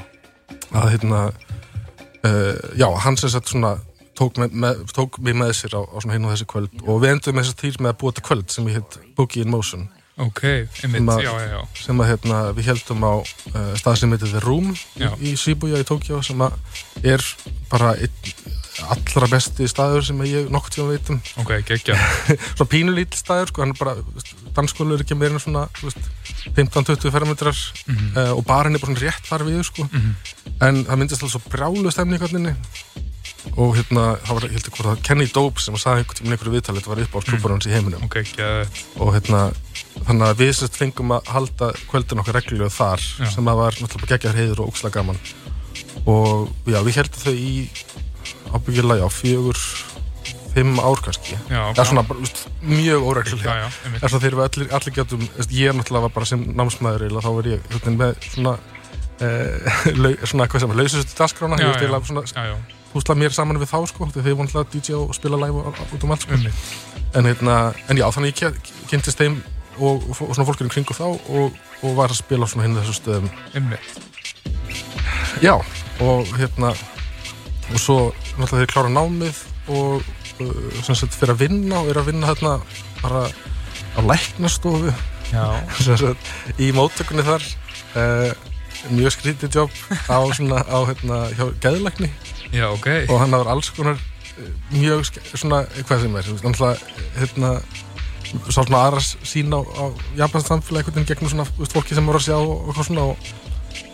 að 0.73 0.89
hérna 0.95 1.25
uh, 1.29 2.55
já, 2.77 2.87
hann 3.05 3.17
sem 3.21 3.29
sagt 3.29 3.51
svona 3.53 3.75
tók, 4.17 4.37
með, 4.41 4.53
með, 4.63 4.81
tók 4.93 5.19
mig 5.25 5.35
með 5.37 5.53
sér 5.57 5.77
á, 5.77 5.81
á 5.85 5.97
svona 6.01 6.17
hinn 6.17 6.25
og 6.29 6.33
þessi 6.35 6.49
kvöld 6.49 6.81
og 6.85 7.01
við 7.03 7.13
endum 7.15 7.37
með 7.37 7.45
þess 7.47 7.55
að 7.55 7.61
týr 7.63 7.77
með 7.81 7.93
að 7.93 7.99
búa 8.03 8.15
til 8.17 8.25
kvöld 8.29 8.53
sem 8.53 8.71
ég 8.71 8.79
heit 8.81 8.97
Boogie 9.17 9.45
in 9.45 9.53
Motion 9.53 9.85
ok, 10.21 10.41
emmitt, 10.85 10.99
Sem 10.99 11.07
að- 11.09 11.23
já, 11.25 11.31
já, 11.41 11.47
já. 11.55 11.61
sem 11.85 12.01
að 12.03 12.09
hérna, 12.11 12.41
við 12.57 12.67
heldum 12.69 13.05
á 13.05 13.13
uh, 13.21 13.71
stað 13.81 13.95
sem 14.03 14.11
heitir 14.13 14.29
The 14.35 14.41
Room 14.45 14.67
Já. 15.01 15.09
í, 15.17 15.31
Shibuya 15.37 15.81
í 15.81 15.87
Tokyo 15.89 16.19
sem 16.25 16.41
að 16.45 16.57
er 17.15 17.23
bara 17.71 17.95
einn 17.97 18.61
allra 18.81 19.27
besti 19.29 19.67
staður 19.69 20.05
sem 20.07 20.21
ég 20.25 20.47
nokkuð 20.53 20.73
tíma 20.77 20.87
veit 20.93 21.09
um 21.13 21.19
Ok, 21.43 21.51
geggja. 21.67 21.97
svona 22.57 22.69
pínulítil 22.71 23.19
staður 23.19 23.51
sko, 23.51 23.61
hann 23.61 23.73
er 23.75 23.79
bara, 23.79 23.95
danskólu 24.57 24.95
er 24.97 25.03
ekki 25.05 25.17
meira 25.19 25.37
en 25.37 25.43
svona 25.43 25.67
þú 25.77 25.89
veist, 25.91 26.11
15-20 26.57 27.13
fermetrar 27.13 27.59
Mhm. 27.87 28.17
uh, 28.17 28.31
og 28.37 28.43
barinn 28.49 28.75
er 28.75 28.81
bara 28.81 28.93
svona 28.95 29.05
rétt 29.05 29.29
þar 29.29 29.45
við 29.47 29.63
sko. 29.67 29.85
en 30.61 30.83
það 30.85 30.97
myndist 31.03 31.23
alltaf 31.23 31.35
svo 31.37 31.49
brjálu 31.53 31.91
stemning 31.91 32.19
hvernig 32.23 32.55
og 33.59 33.73
hérna, 33.75 34.03
það 34.23 34.33
var, 34.37 34.43
ég 34.47 34.53
held 34.55 34.67
ekki 34.69 34.77
hvort 34.77 34.87
það 34.89 35.01
Kenny 35.03 35.25
Dope 35.35 35.59
sem 35.61 35.75
að 35.75 35.81
sagði 35.83 35.99
einhvern 36.03 36.17
tíminn 36.19 36.33
einhverju 36.37 36.53
viðtalið 36.55 36.79
þetta 36.79 36.91
var 36.93 37.01
upp 37.03 37.13
á 37.13 37.19
klúbarinn 37.27 37.57
hans 37.57 37.67
í 37.67 37.73
heiminum 37.75 38.03
Ok, 38.07 38.15
geðvett. 38.37 38.83
og 39.03 39.09
hérna, 39.17 39.41
þannig 40.07 40.27
að 40.29 40.37
við 40.39 40.51
sérst 40.57 40.79
fengum 40.79 41.11
að 41.11 41.27
halda 41.35 41.71
kvöldin 41.91 42.21
okkar 42.23 42.37
reglulega 42.39 42.71
þar 42.71 43.03
Já. 43.03 43.29
sem 43.35 43.51
að 43.51 43.59
var 43.59 43.77
náttúrulega 43.83 44.11
geggjar 44.15 44.39
heiður 44.39 44.63
og 44.63 44.71
ókslega 44.71 44.95
gaman 44.95 45.19
og 46.07 46.49
já, 46.67 46.79
við 46.87 46.97
heldum 47.01 47.23
þau 47.23 47.35
í 47.35 47.53
ábyggilega, 48.51 49.03
já, 49.03 49.09
fjögur 49.13 49.59
fimm 50.53 50.77
ár 50.79 51.01
kannski. 51.01 51.37
Það 51.49 51.81
er 51.81 51.89
svona 51.89 52.03
mjög 52.61 53.07
óreglulega 53.09 53.71
þess 53.97 54.13
að 54.13 54.19
þeir 54.19 54.29
eru 54.29 54.43
allir, 54.45 54.69
allir 54.77 54.95
getum 54.99 55.25
ég 55.49 55.73
náttúrulega 55.73 56.05
var 56.05 56.13
bara 56.13 56.29
sem 56.29 56.45
námsmaður 56.53 57.17
þá 57.17 57.29
var 57.29 57.49
ég 57.49 57.65
hérna, 57.71 57.95
með 57.97 58.27
svona 58.27 58.53
eh, 59.23 59.73
lau, 60.03 60.13
svona, 60.29 60.47
hvað 60.51 60.65
sem 60.65 60.75
er, 60.75 60.79
lausustu 60.81 61.17
dagskrána. 61.17 61.59
Já, 61.59 61.65
ég 61.65 61.73
veist 61.73 61.85
eiginlega 61.87 62.29
svona 62.35 62.55
húsla 62.93 63.17
mér 63.17 63.33
saman 63.33 63.57
við 63.61 63.71
þá 63.71 63.79
sko, 63.89 64.07
þegar 64.11 64.27
þeir 64.27 64.37
voru 64.37 64.47
náttúrulega 64.47 64.73
DJ 64.75 64.99
og 64.99 65.17
spila 65.17 65.41
live 65.41 65.65
út 65.65 66.05
um 66.05 66.13
allt 66.13 66.27
sko. 66.27 66.37
emmitt. 66.37 66.63
en, 67.17 67.29
hérna, 67.29 67.57
en 67.89 67.97
já, 67.97 68.05
þannig 68.13 68.43
ég 68.43 68.71
kynntist 68.91 69.21
þeim 69.21 69.39
og, 69.79 70.05
og, 70.05 70.17
svona 70.19 70.45
fólkurinn 70.45 70.73
kringu 70.73 70.93
þá 70.93 71.07
og, 71.09 71.61
og 71.81 71.95
var 71.97 72.13
að 72.13 72.21
spila 72.21 72.49
svona 72.49 72.67
hinn 72.67 72.77
þessu 72.77 72.99
stöðum. 72.99 73.31
Emmitt. 73.57 74.01
já, 75.41 75.55
og 76.05 76.29
hérna 76.37 76.75
og 77.71 77.79
svo 77.81 77.97
náttúrulega 78.37 78.61
þeir 78.63 78.71
klára 78.73 78.93
námið 78.93 79.41
og 79.73 80.03
uh, 80.43 80.79
sem 80.83 80.97
sagt 80.97 81.17
fyrir 81.17 81.35
að 81.35 81.45
vinna 81.45 81.81
og 81.81 81.91
er 81.91 82.01
að 82.01 82.09
vinna 82.11 82.29
hérna 82.31 82.55
bara 83.01 83.27
á 83.93 83.99
læknastofu. 84.03 84.93
Í 86.63 86.71
móttökunni 86.75 87.25
þar 87.25 87.45
uh, 87.97 88.31
mjög 88.91 89.15
skrítið 89.15 89.61
jobb 89.61 89.77
á 90.11 90.19
svona 90.35 90.63
á 90.67 90.79
hérna 90.89 91.23
hjá 91.37 91.45
geðlækni. 91.63 92.11
Já, 92.53 92.67
ok. 92.69 92.87
og 93.09 93.17
hann 93.21 93.33
var 93.33 93.49
alls 93.49 93.71
konar 93.73 93.97
eh, 93.97 94.51
mjög 94.75 95.07
svona, 95.33 95.63
hvað 95.87 96.03
sem 96.03 96.17
er 96.19 96.27
náttúrulega 96.35 96.75
hérna 97.17 97.55
sá 98.49 98.61
svona 98.61 98.81
aðra 98.81 99.01
sín 99.01 99.53
á, 99.53 99.61
á 99.61 99.85
japansk 100.17 100.49
samfélag 100.49 100.83
einhvern 100.83 100.99
veginn 100.99 101.09
gegnum 101.09 101.31
svona 101.31 101.69
fólki 101.73 101.97
sem 101.97 102.05
voru 102.05 102.21
að 102.21 102.27
sjá 102.27 102.37
og 102.37 102.67
eitthvað 102.67 102.87
svona 102.89 103.07
og, 103.11 103.31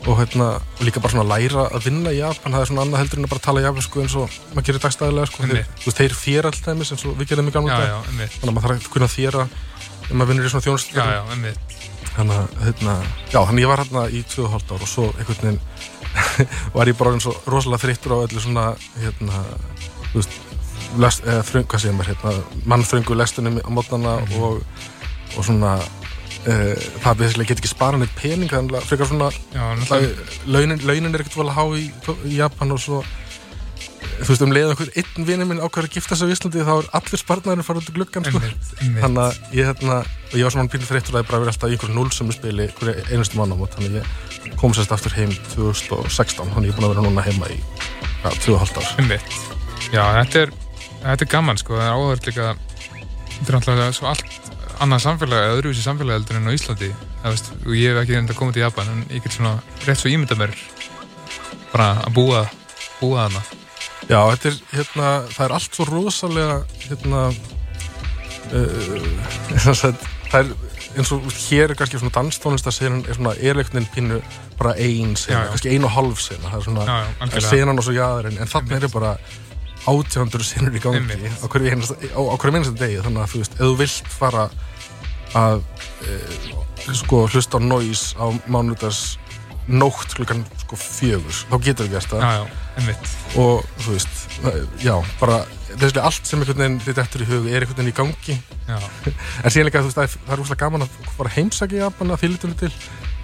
og 0.07 0.15
hérna 0.19 0.47
og 0.57 0.83
líka 0.87 1.01
bara 1.03 1.11
svona 1.13 1.27
læra 1.29 1.65
að 1.75 1.85
vinna 1.89 2.13
í 2.15 2.19
Japan 2.21 2.55
það 2.55 2.61
er 2.63 2.69
svona 2.71 2.83
annað 2.85 3.01
heldur 3.03 3.19
en 3.19 3.27
að 3.27 3.33
bara 3.33 3.43
tala 3.45 3.63
japansku 3.65 4.01
eins 4.03 4.15
og 4.19 4.37
maður 4.55 4.67
gerir 4.69 4.83
dagstæðilega 4.85 5.29
sko, 5.29 5.43
þeir, 5.49 5.61
þú 5.83 5.89
veist, 5.89 5.99
þeir 5.99 6.15
þér 6.23 6.49
alltaf 6.49 6.73
eins 6.73 7.05
og 7.05 7.17
við 7.19 7.31
gerum 7.33 7.51
í 7.51 7.55
gamla 7.55 7.79
dag 7.79 8.07
þannig 8.09 8.37
að 8.39 8.53
maður 8.55 8.67
þarf 8.67 8.87
að 8.87 8.91
kunna 8.95 9.09
þéra 9.13 9.45
ef 9.49 10.11
maður 10.15 10.31
vinnur 10.31 10.47
í 10.47 10.53
svona 10.53 10.65
þjónust 10.65 10.95
Já, 10.95 11.03
já, 11.13 11.21
emmitt. 11.35 11.77
þannig 12.15 12.39
að 12.39 12.59
hérna, 12.65 12.95
já, 13.29 13.39
þannig 13.49 13.65
ég 13.65 13.71
var 13.73 13.83
hérna 13.83 14.05
í 14.09 14.23
2,5 14.33 14.73
ár 14.73 14.85
og 14.87 14.89
svo 14.89 15.07
einhvern 15.13 15.43
veginn 15.43 15.61
var 16.79 16.89
ég 16.89 16.97
bara 16.97 17.11
orðinn 17.11 17.25
svo 17.27 17.35
rosalega 17.45 17.83
þreyttur 17.83 18.15
á 18.15 18.23
öllu 18.23 18.41
svona 18.41 18.65
hérna, 18.97 19.43
þú 20.09 20.21
veist 20.23 20.39
lest, 20.97 21.21
eða 21.27 21.43
þröng, 21.45 21.67
hvað 21.69 21.83
segir 21.83 21.97
maður, 21.99 22.15
hérna 22.15 22.63
mannþröngu 22.73 23.17
lestunum 23.19 23.59
á 23.61 23.69
mótnana 23.69 24.15
og, 24.39 24.63
og 25.37 25.45
svona 25.45 25.75
e, 26.45 26.75
það 27.03 27.23
við 27.23 27.39
get 27.45 27.57
ekki 27.57 27.71
spara 27.71 27.99
neitt 27.99 28.13
pening 28.17 28.51
þannig 28.51 28.77
að 28.79 28.89
frekar 28.89 29.09
svona 29.09 29.31
launin, 30.47 30.79
launin 30.85 31.13
er 31.13 31.23
ekkert 31.23 31.39
volið 31.39 31.57
há 31.57 31.65
í, 31.75 31.89
í 32.29 32.37
Japan 32.39 32.75
og 32.75 32.83
svo 32.83 33.01
þú 34.19 34.27
veist 34.33 34.43
um 34.43 34.53
leiðan 34.53 34.73
einhver 34.73 34.91
einn 34.99 35.27
vinur 35.27 35.47
minn 35.47 35.61
ákveður 35.63 35.87
að 35.87 35.95
gifta 35.95 36.17
sig 36.17 36.27
á 36.27 36.33
Íslandi 36.33 36.65
þá 36.67 36.71
er 36.73 36.89
allir 36.99 37.21
spartnaðurinn 37.21 37.67
fara 37.67 37.81
út 37.81 37.89
í 37.89 37.95
gluggan 37.95 38.27
sko. 38.27 38.41
Þannig 38.79 39.21
að 39.23 39.37
ég, 39.55 39.69
hérna, 39.69 39.99
og 40.03 40.35
ég 40.35 40.47
var 40.47 40.55
svona 40.55 40.73
pínur 40.73 40.89
þreyttur 40.89 41.15
að 41.15 41.23
ég 41.23 41.29
bara 41.29 41.41
verið 41.43 41.53
alltaf 41.53 41.69
í 41.71 41.77
einhverju 41.77 41.95
núlsömmu 41.95 42.35
spili 42.35 42.67
einustu 43.13 43.39
mannamót 43.39 43.77
þannig 43.77 43.99
að 44.01 44.49
ég 44.49 44.57
kom 44.59 44.75
sérst 44.75 44.95
aftur 44.95 45.15
heim 45.15 45.31
2016 45.53 46.51
þannig 46.51 46.59
að 46.59 46.67
ég 46.67 46.75
er 46.75 46.79
búin 46.79 46.89
að 46.89 46.95
vera 46.95 47.07
núna 47.07 47.25
heima 47.27 47.51
í 47.53 47.59
ja, 47.59 48.33
2,5 48.43 48.81
ár. 48.81 48.91
Einmitt. 48.99 49.39
Já, 49.93 50.03
þetta 50.19 50.45
er, 50.45 50.55
þetta 51.05 51.19
er 51.27 51.33
gaman 51.37 51.63
sko, 51.63 51.79
það 51.79 51.87
er 51.87 51.97
áhverð 51.97 52.31
líka. 52.31 52.53
Þetta 53.29 53.47
er 53.47 53.59
náttúrulega 53.59 53.91
svo 53.95 54.11
allt 54.11 54.48
annað 54.83 55.03
samfélag 55.05 55.45
eða 55.45 55.55
öðruvísi 55.57 55.83
samfélag 55.83 56.19
heldur 56.19 56.39
en 56.39 56.49
á 56.49 56.55
Íslandi. 56.55 56.89
Veist, 57.23 57.51
og 57.65 57.73
ég 57.75 57.91
hef 57.93 58.01
ekki 58.03 58.15
reynda 58.15 58.33
að 58.35 58.39
koma 58.39 58.55
til 58.55 58.63
Japan 58.63 58.91
en 58.93 59.01
ég 59.11 59.23
get 59.23 59.35
svona 59.35 59.57
rétt 59.85 60.01
svo 60.01 60.11
ímynda 60.11 60.37
mér 60.39 60.55
bara 61.73 61.89
að 62.05 62.15
búa 62.15 62.43
búa 62.99 63.25
þarna. 63.27 63.41
Já, 64.09 64.19
þetta 64.31 64.49
er, 64.49 64.57
hérna, 64.73 65.09
það 65.35 65.45
er 65.45 65.55
allt 65.57 65.75
svo 65.77 65.87
rosalega 65.89 66.55
hérna 66.87 67.25
uh, 68.55 69.91
það 70.31 70.39
er 70.39 70.53
eins 70.97 71.11
og 71.13 71.27
hér 71.45 71.69
er 71.69 71.77
kannski 71.77 71.99
svona 72.01 72.15
danstónlistasenan 72.15 73.03
er 73.05 73.19
svona 73.19 73.35
erleiknin 73.37 73.85
pínu 73.93 74.17
bara 74.57 74.73
ein 74.79 75.13
Já, 75.13 75.21
sena, 75.25 75.43
já. 75.43 75.51
kannski 75.53 75.75
ein 75.75 75.85
og 75.85 75.93
hálf 75.93 76.23
sena 76.23 76.49
það 76.49 76.57
er 76.57 76.65
svona 76.65 76.87
Já, 76.87 76.97
já, 77.29 77.45
senan 77.45 77.79
og 77.79 77.85
svo 77.85 77.93
jaðarinn 77.95 78.41
en 78.41 78.49
þannig 78.49 78.79
er 78.79 78.87
það 78.87 78.95
bara 78.97 79.13
átjándur 79.87 80.43
senur 80.43 80.75
í 80.75 80.81
gangi 80.83 80.99
Einmitt. 80.99 81.39
á 81.39 81.47
hverju 81.47 81.71
einasta, 81.71 81.95
á, 81.95 82.19
á 82.19 82.35
hverju 82.35 82.57
einasta 82.57 82.75
degi. 82.81 82.99
Þannig 83.05 83.21
að 83.23 83.31
þú 83.31 83.41
veist, 83.41 83.53
ef 83.55 83.61
þú 83.63 83.75
vilt 83.79 84.11
fara 84.11 84.43
að 85.37 85.63
e, 86.05 86.19
sko 86.97 87.25
hlusta 87.29 87.59
á 87.59 87.61
noise 87.61 88.15
á 88.17 88.25
mánudags 88.49 89.17
nótt 89.69 90.15
klukkan 90.17 90.41
sko 90.63 90.77
fjögur. 90.79 91.35
Þá 91.49 91.55
getur 91.63 91.87
þú 91.87 91.93
gert 91.93 92.13
það. 92.13 92.53
Og 93.37 93.67
þú 93.83 93.93
veist, 93.93 94.23
já, 94.81 94.95
bara 95.19 95.43
þessi 95.69 96.01
allt 96.01 96.29
sem 96.29 96.41
einhvern 96.41 96.63
veginn 96.63 96.79
þitt 96.87 97.01
eftir 97.03 97.23
í 97.25 97.27
hug 97.29 97.49
er 97.49 97.65
einhvern 97.65 97.77
veginn 97.77 97.91
í 97.91 97.97
gangi. 97.99 98.39
En 99.43 99.53
síðan 99.53 99.69
líka, 99.69 99.83
þú 99.83 99.91
veist, 99.91 99.99
það 99.99 100.07
er, 100.07 100.15
það 100.25 100.33
er 100.35 100.43
úrslega 100.43 100.63
gaman 100.65 100.85
að 100.85 100.97
fara 101.17 101.35
heimsækja 101.35 101.83
Japan 101.83 102.15
að 102.15 102.23
þýlitunni 102.23 102.59
til. 102.63 102.71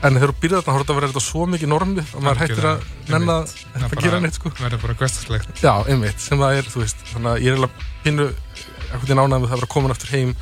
En 0.05 0.19
þegar 0.19 0.33
þú 0.33 0.37
byrjar 0.43 0.61
þarna, 0.61 0.75
þá 0.75 0.81
þetta 0.83 0.93
að 0.93 0.99
vera 0.99 1.09
þetta 1.09 1.25
svo 1.25 1.45
mikið 1.49 1.71
normið 1.71 2.11
að 2.11 2.25
maður 2.25 2.41
hættir 2.43 2.67
að 2.69 2.83
einmitt. 3.09 3.85
að 3.85 4.03
gera 4.05 4.19
neitt, 4.21 4.37
sko. 4.37 4.51
verður 4.59 4.81
bara 4.83 4.97
hverstastlegt 4.99 5.63
já, 5.63 5.71
einmitt, 5.89 6.19
sem 6.21 6.41
það 6.41 6.59
er, 6.59 6.67
þú 6.69 6.83
veist 6.83 7.05
þannig 7.13 7.31
að 7.31 7.39
ég 7.45 7.47
er 7.47 7.55
eiginlega 7.55 7.87
pínu 8.03 8.27
einhvern 8.27 9.07
veginn 9.07 9.23
ánægð 9.23 9.39
með 9.39 9.47
það 9.47 9.55
að 9.55 9.63
vera 9.63 9.71
komin 9.71 9.95
aftur 9.95 10.13
heim 10.13 10.35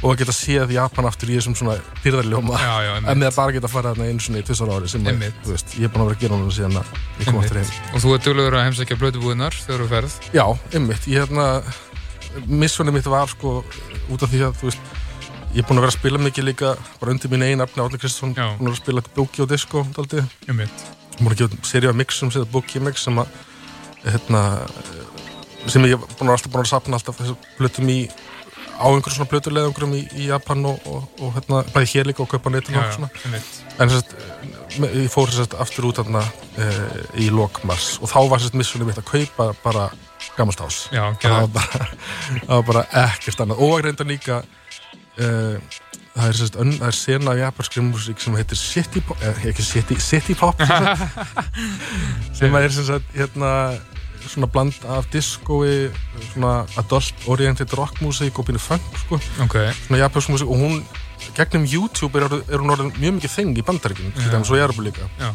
og 0.00 0.12
að 0.14 0.20
geta 0.22 0.34
séð 0.34 0.72
Japan 0.72 1.08
aftur 1.10 1.32
í 1.32 1.36
þessum 1.36 1.56
svona 1.58 1.74
pyrðarljóma 2.04 2.60
en 3.10 3.20
með 3.20 3.26
að 3.28 3.36
bara 3.36 3.54
geta 3.56 3.70
farið 3.70 3.90
þarna 3.90 4.06
einu 4.08 4.24
svona 4.24 4.40
í 4.40 4.46
tvisar 4.48 4.72
ári 4.72 4.88
sem 4.88 5.10
að, 5.10 5.26
veist, 5.44 5.74
ég 5.76 5.88
er 5.88 5.92
búin 5.92 6.04
að 6.04 6.08
vera 6.10 6.16
að 6.16 6.22
gera 6.24 6.38
núna 6.40 6.54
síðan 6.56 6.78
að 6.80 6.94
ég 7.20 7.28
kom 7.28 7.40
aftur 7.42 7.60
heim. 7.60 7.74
Og 7.90 8.04
þú 8.04 8.14
ert 8.16 8.28
duglegur 8.28 8.56
að 8.56 8.64
heimsækja 8.68 8.98
blödubúðunar 9.02 9.58
þegar 9.66 9.84
þú 9.84 9.88
ferð? 9.90 10.16
Já, 10.32 10.44
einmitt, 10.78 11.10
ég 11.10 11.26
hérna 11.26 11.48
missjónið 12.48 12.96
mitt 12.96 13.10
var 13.10 13.28
sko 13.28 13.58
út 14.10 14.24
af 14.24 14.32
því 14.32 14.42
að, 14.46 14.56
þú 14.60 14.70
veist 14.70 14.96
ég 15.50 15.60
er 15.60 15.66
búin 15.66 15.80
að 15.80 15.84
vera 15.84 15.92
að 15.92 15.98
spila 15.98 16.22
mikið 16.22 16.46
líka 16.46 16.72
bara 17.00 17.14
undir 17.14 17.32
mín 17.32 17.44
einn 17.44 17.64
afni 17.64 17.82
Átni 17.82 17.98
Kristján 18.00 18.34
Já. 18.38 18.46
búin 18.56 18.70
að 18.70 18.76
að 18.76 18.80
spila 18.84 19.02
bóki 19.16 19.42
og 19.42 19.50
Einmitt. 20.48 20.84
Búin 21.18 21.32
að 21.34 21.40
gefa 21.42 21.56
seri 21.66 21.90
af 21.90 21.96
mixum 21.98 22.30
sem 22.30 22.44
þetta 22.44 22.54
bóki 22.54 22.80
mix 22.80 23.02
sem 23.04 23.18
að 23.18 23.32
hérna 24.06 24.42
sem 25.68 25.84
ég 25.84 25.96
er 25.98 26.04
að 26.22 26.30
alltaf 26.32 26.52
búin 26.52 26.62
að 26.62 26.70
sapna 26.70 26.96
alltaf 27.00 27.18
þessar 27.18 27.50
plötum 27.58 27.90
í 27.90 27.98
á 28.80 28.86
einhverjum 28.88 29.16
svona 29.18 29.30
plötuleðungrum 29.30 29.96
í, 29.98 30.02
í 30.16 30.28
Japan 30.30 30.64
og, 30.70 30.86
og, 30.88 31.08
og 31.20 31.34
hérna 31.36 31.62
bæði 31.74 31.90
hér 31.92 32.10
líka 32.10 32.24
og 32.24 32.30
kaupa 32.32 32.52
Já, 32.56 32.80
og 32.80 32.94
svona. 32.96 33.10
en 33.78 33.92
sérst, 33.92 34.14
ég 34.86 35.10
fór 35.12 35.32
sérst 35.34 35.56
aftur 35.60 35.90
út 35.90 36.00
þarna 36.00 36.24
uh, 36.24 37.02
í 37.20 37.28
lokmars 37.34 37.98
og 38.00 38.10
þá 38.12 38.20
var 38.32 38.42
sérst 38.42 38.56
missunni 38.58 38.88
mitt 38.88 39.00
að 39.00 39.10
kaupa 39.10 39.50
bara 39.64 39.90
gammalt 40.38 40.64
ás 40.64 40.86
Já, 40.94 41.04
það 41.20 41.36
var 41.36 41.52
bara, 41.58 41.90
það 42.46 42.56
var 42.56 42.66
bara 42.72 42.86
ekkert 43.04 43.44
annað. 43.44 43.62
Og 43.68 43.84
reynda 43.84 44.08
líka 44.08 44.40
uh, 44.40 45.78
það 46.14 46.26
er 46.26 46.40
sérst 46.40 46.58
það 46.58 46.88
er 46.88 46.98
sena 46.98 47.34
af 47.34 47.40
japanskri 47.44 47.84
músík 47.86 48.22
sem 48.22 48.36
heitir 48.38 48.58
City 48.58 49.02
Pop 49.04 49.22
eh, 49.22 49.44
ekki 49.50 49.64
City, 49.64 50.00
City 50.02 50.34
Pop 50.38 50.60
sem 52.36 52.54
er 52.60 52.74
sagt 52.74 53.16
hérna 53.16 53.52
svona 54.30 54.48
bland 54.50 54.84
af 54.88 55.08
diskói 55.12 55.90
svona 56.32 56.52
adult 56.80 57.26
oriented 57.30 57.72
rockmusík 57.76 58.38
og 58.38 58.48
býnir 58.48 58.62
funk 58.62 59.00
sko. 59.04 59.20
Ok, 59.44 59.56
svona 59.86 60.04
japansk 60.04 60.34
músík 60.34 60.50
og 60.50 60.60
hún 60.62 60.84
gegnum 61.36 61.66
YouTube 61.68 62.18
er, 62.18 62.28
er 62.48 62.62
hún 62.62 62.72
orðin 62.74 62.94
mjög 62.98 63.18
mikið 63.18 63.34
þeng 63.36 63.58
í 63.58 63.66
bandaríkjum 63.66 64.14
til 64.16 64.30
dæmis 64.32 64.52
og 64.52 64.60
ég 64.60 64.64
er 64.64 64.72
alveg 64.72 64.86
líka. 64.90 65.10
Já, 65.20 65.34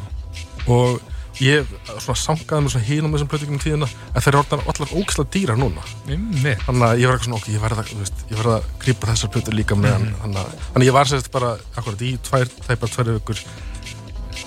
og 0.72 1.02
ég 1.43 1.68
svona 2.00 2.16
sangaði 2.16 2.64
með 2.64 2.74
svona 2.74 2.88
hínum 2.88 3.16
þessum 3.16 3.30
plötingum 3.32 3.60
tíðina 3.60 3.88
en 3.91 4.24
þeir 4.24 4.32
eru 4.32 4.41
orðin 4.41 4.62
allar 4.72 4.93
ógislega 4.96 5.32
dýra 5.36 5.58
núna. 5.60 5.84
Þannig 6.08 6.86
að 6.88 7.02
ég 7.02 7.10
var 7.10 7.18
eitthvað 7.18 7.28
svona 7.28 7.39
ok, 7.41 7.50
ég 7.52 7.64
verða 7.66 7.86
þú 7.89 8.00
veist, 8.00 8.26
ég 8.32 8.39
verða 8.39 8.56
að 8.62 8.70
grípa 8.86 9.10
þessar 9.12 9.34
plötur 9.36 9.58
líka 9.58 9.76
með 9.80 9.98
hann 9.98 10.08
þannig 10.22 10.39
að 10.41 10.54
þannig 10.62 10.86
að 10.86 10.88
ég 10.88 10.96
var 10.96 11.12
sérst 11.12 11.32
bara 11.36 11.52
akkurat 11.76 12.06
í 12.08 12.14
tvær, 12.24 12.54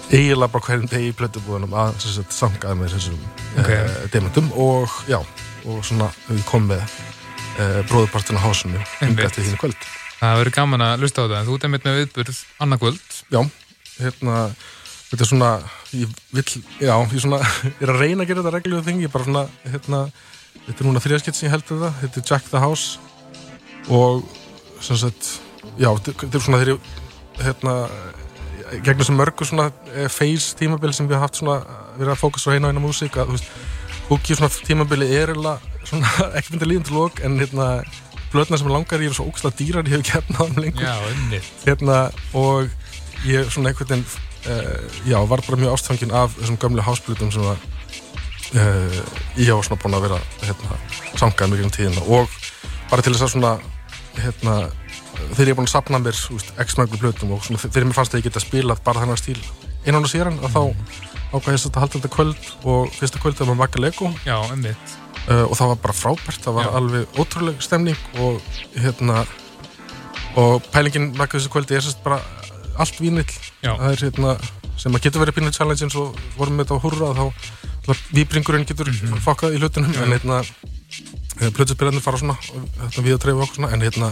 eiginlega 0.09 0.53
bara 0.55 0.65
hverjum 0.69 0.89
degi 0.89 1.11
í 1.11 1.17
plötubúðunum 1.19 1.75
að 1.77 1.95
sérst 2.03 2.33
sangaði 2.37 2.79
með 2.81 2.95
þessum 2.97 3.19
Ok. 3.59 3.61
okay. 3.65 4.09
demantum 4.15 4.51
og 4.57 4.99
já 5.11 5.19
og 5.69 5.81
svona 5.85 6.09
við 6.29 6.45
komum 6.49 6.71
með 6.73 6.83
uh, 6.85 7.81
bróðupartin 7.91 8.39
á 8.41 8.43
hásinu 8.47 8.79
Einmitt. 8.79 9.03
hingað 9.05 9.35
til 9.37 9.47
þínu 9.49 9.61
kvöld 9.65 9.89
Það 10.19 10.41
verður 10.41 10.55
gaman 10.57 10.83
að 10.83 11.03
lusta 11.05 11.23
á 11.23 11.31
en 11.39 11.47
þú 11.47 11.57
einmitt 11.63 11.85
með 11.87 11.99
viðburð 12.01 12.39
annarkvöld. 12.65 13.19
já, 13.31 13.41
hérna 14.01 14.39
þetta 15.09 15.23
er 15.25 15.29
svona, 15.31 15.51
ég 15.95 16.17
vill 16.35 16.49
já, 16.83 16.95
ég 16.99 17.21
svona, 17.23 17.39
er 17.83 17.93
að 17.93 18.01
reyna 18.03 18.25
að 18.25 18.31
gera 18.33 18.43
þetta 18.43 18.55
regluðu 18.57 18.87
þing, 18.89 19.05
ég 19.05 19.13
bara 19.15 19.29
svona, 19.29 19.45
hérna 19.69 20.01
þetta 20.67 20.79
er 20.83 20.89
núna 20.89 21.03
þriðaskitt 21.05 21.39
sem 21.39 21.47
ég 21.47 21.55
held 21.55 21.71
um 21.77 21.85
það, 21.85 22.01
þetta 22.03 22.21
er 22.23 22.27
Jack 22.33 22.51
the 22.51 22.63
House 22.65 22.99
og 23.89 24.27
sem 24.85 24.99
sagt, 25.01 25.31
já, 25.79 25.89
þetta 25.95 26.17
þetta 26.25 26.41
er 26.41 26.45
svona 26.49 26.61
þegar 26.65 26.75
ég, 26.75 26.91
hérna 27.47 27.77
gegnum 28.85 29.07
sem 29.09 29.19
mörgu 29.19 29.47
svona 29.49 29.71
eh, 29.95 30.09
phase 30.13 30.57
tímabil 30.59 30.93
sem 30.97 31.09
við 31.09 31.19
hafa 31.19 31.29
haft 31.29 31.41
svona, 31.41 31.59
verið 31.97 32.15
að 32.15 32.21
fókusa 32.23 32.53
á 32.53 32.55
eina 32.57 32.69
og 32.69 32.75
eina 32.75 32.85
músík, 32.85 33.17
að, 33.17 33.31
þú 33.31 33.39
veist, 33.39 33.51
húki 34.09 34.37
svona 34.39 34.53
tímabili 34.69 35.09
er 35.17 35.35
svona 35.89 36.13
ekki 36.39 36.55
myndi 36.55 36.71
líðan 36.71 36.87
til 36.89 36.99
lók, 36.99 37.23
en 37.25 37.39
hérna 37.41 37.69
blöðna 38.33 38.61
sem 38.61 38.71
langar 38.71 39.03
ég 39.03 39.13
er 39.13 39.17
svo 39.17 39.29
ógslag 39.31 39.57
dýrar, 39.57 39.89
ég 39.89 40.05
hef 40.05 40.33
á 40.37 40.45
þeim 40.45 40.61
lengur 40.61 40.85
Já, 40.85 40.97
einmitt. 41.09 41.53
hérna 41.65 41.99
og 42.37 42.69
ég 43.27 43.49
svona 43.53 43.73
einhvern 43.73 43.89
veginn 43.89 44.07
uh, 44.49 44.99
já, 45.09 45.19
var 45.29 45.43
bara 45.47 45.61
mjög 45.61 45.77
ástfangin 45.77 46.15
af 46.15 46.37
þessum 46.37 46.59
gömlu 46.61 46.85
hásplutum 46.85 47.33
sem 47.33 47.47
að 47.49 47.65
uh, 48.61 49.01
ég 49.41 49.55
var 49.55 49.65
svona 49.65 49.81
búin 49.83 49.97
að 49.99 50.07
vera 50.09 50.21
hérna, 50.45 50.81
sangaði 51.17 51.55
mjög 51.55 51.65
um 51.69 51.75
tíðina 51.79 52.05
og 52.05 52.37
bara 52.91 53.05
til 53.05 53.15
þess 53.15 53.27
að 53.29 53.35
svona 53.37 53.55
hérna, 54.19 54.59
þegar 55.33 55.49
ég 55.49 55.53
er 55.53 55.59
búin 55.59 55.69
að 55.69 55.75
sapna 55.75 56.01
mér 56.03 56.21
x-mæglu 56.65 57.01
plötum 57.01 57.35
og 57.35 57.45
svona 57.47 57.61
þegar 57.63 57.89
mér 57.89 57.99
fannst 57.99 58.15
að 58.15 58.23
ég 58.23 58.29
geta 58.29 58.43
spilað 58.45 58.83
bara 58.87 59.03
þennan 59.05 59.21
stíl. 59.21 59.39
Innan 59.87 60.07
og 60.07 60.13
síðan 60.13 60.39
að 60.43 60.55
þá 60.55 60.63
ákvæði 61.33 61.55
ég 61.59 61.67
að 61.69 61.81
halda 61.83 61.99
þetta 61.99 62.13
kvöld 62.15 62.49
og 62.73 62.95
fyrsta 62.97 63.21
kvöld 63.23 63.39
það 63.39 63.51
var 63.53 63.61
Magga 63.63 63.83
Lego. 63.83 64.13
Já, 64.27 64.37
einmitt. 64.49 64.97
uh, 65.29 65.45
og 65.45 65.55
það 65.59 65.73
var 65.73 65.83
bara 65.85 65.97
frábært, 65.97 66.41
það 66.45 66.59
var 66.59 66.69
Já. 66.69 66.73
alveg 66.81 67.21
ótrúleg 67.21 67.63
stemning 67.65 67.99
og 68.25 68.41
hérna 68.77 69.25
og 70.39 70.63
pælingin 70.73 71.11
með 71.17 71.35
þessu 71.35 71.53
kvöldi 71.53 71.77
er 71.77 71.85
sérst 71.85 72.03
bara 72.05 72.21
allt 72.79 73.01
vínill. 73.03 73.29
Það 73.63 73.91
er 73.93 74.05
hérna 74.07 74.37
sem 74.79 74.95
að 74.95 75.09
getur 75.09 75.25
verið 75.25 75.39
pínu 75.41 75.55
challenge 75.55 75.85
eins 75.85 75.97
og 75.99 76.19
vorum 76.39 76.59
með 76.59 76.69
þetta 76.69 76.79
á 76.79 76.85
hurra 76.85 77.15
þá 77.19 77.25
víbringurinn 78.15 78.67
getur 78.69 78.91
fokkað 79.25 79.57
í 79.57 79.63
hlutunum 79.63 79.97
en 79.97 80.13
hérna 80.15 80.43
plötuspilandi 81.55 82.03
fara 82.03 82.21
svona 82.21 82.37
hérna, 82.41 83.05
við 83.05 83.15
að 83.15 83.23
treyfa 83.25 83.45
okkur 83.45 83.61
svona 83.61 83.73
en 83.77 83.85
hérna 83.85 84.11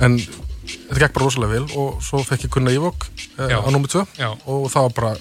en 0.00 0.18
þetta 0.22 1.00
gekk 1.02 1.16
bara 1.16 1.26
rosalega 1.26 1.58
vel 1.58 1.78
og 1.80 2.02
svo 2.04 2.22
fekk 2.24 2.46
ég 2.46 2.54
kunna 2.54 2.72
Ívok 2.72 3.06
uh, 3.38 3.48
Já. 3.50 3.58
á 3.60 3.68
númer 3.74 3.90
2 3.92 4.04
Já, 4.16 4.30
og 4.32 4.68
það 4.72 4.88
var 4.88 4.94
bara 5.00 5.14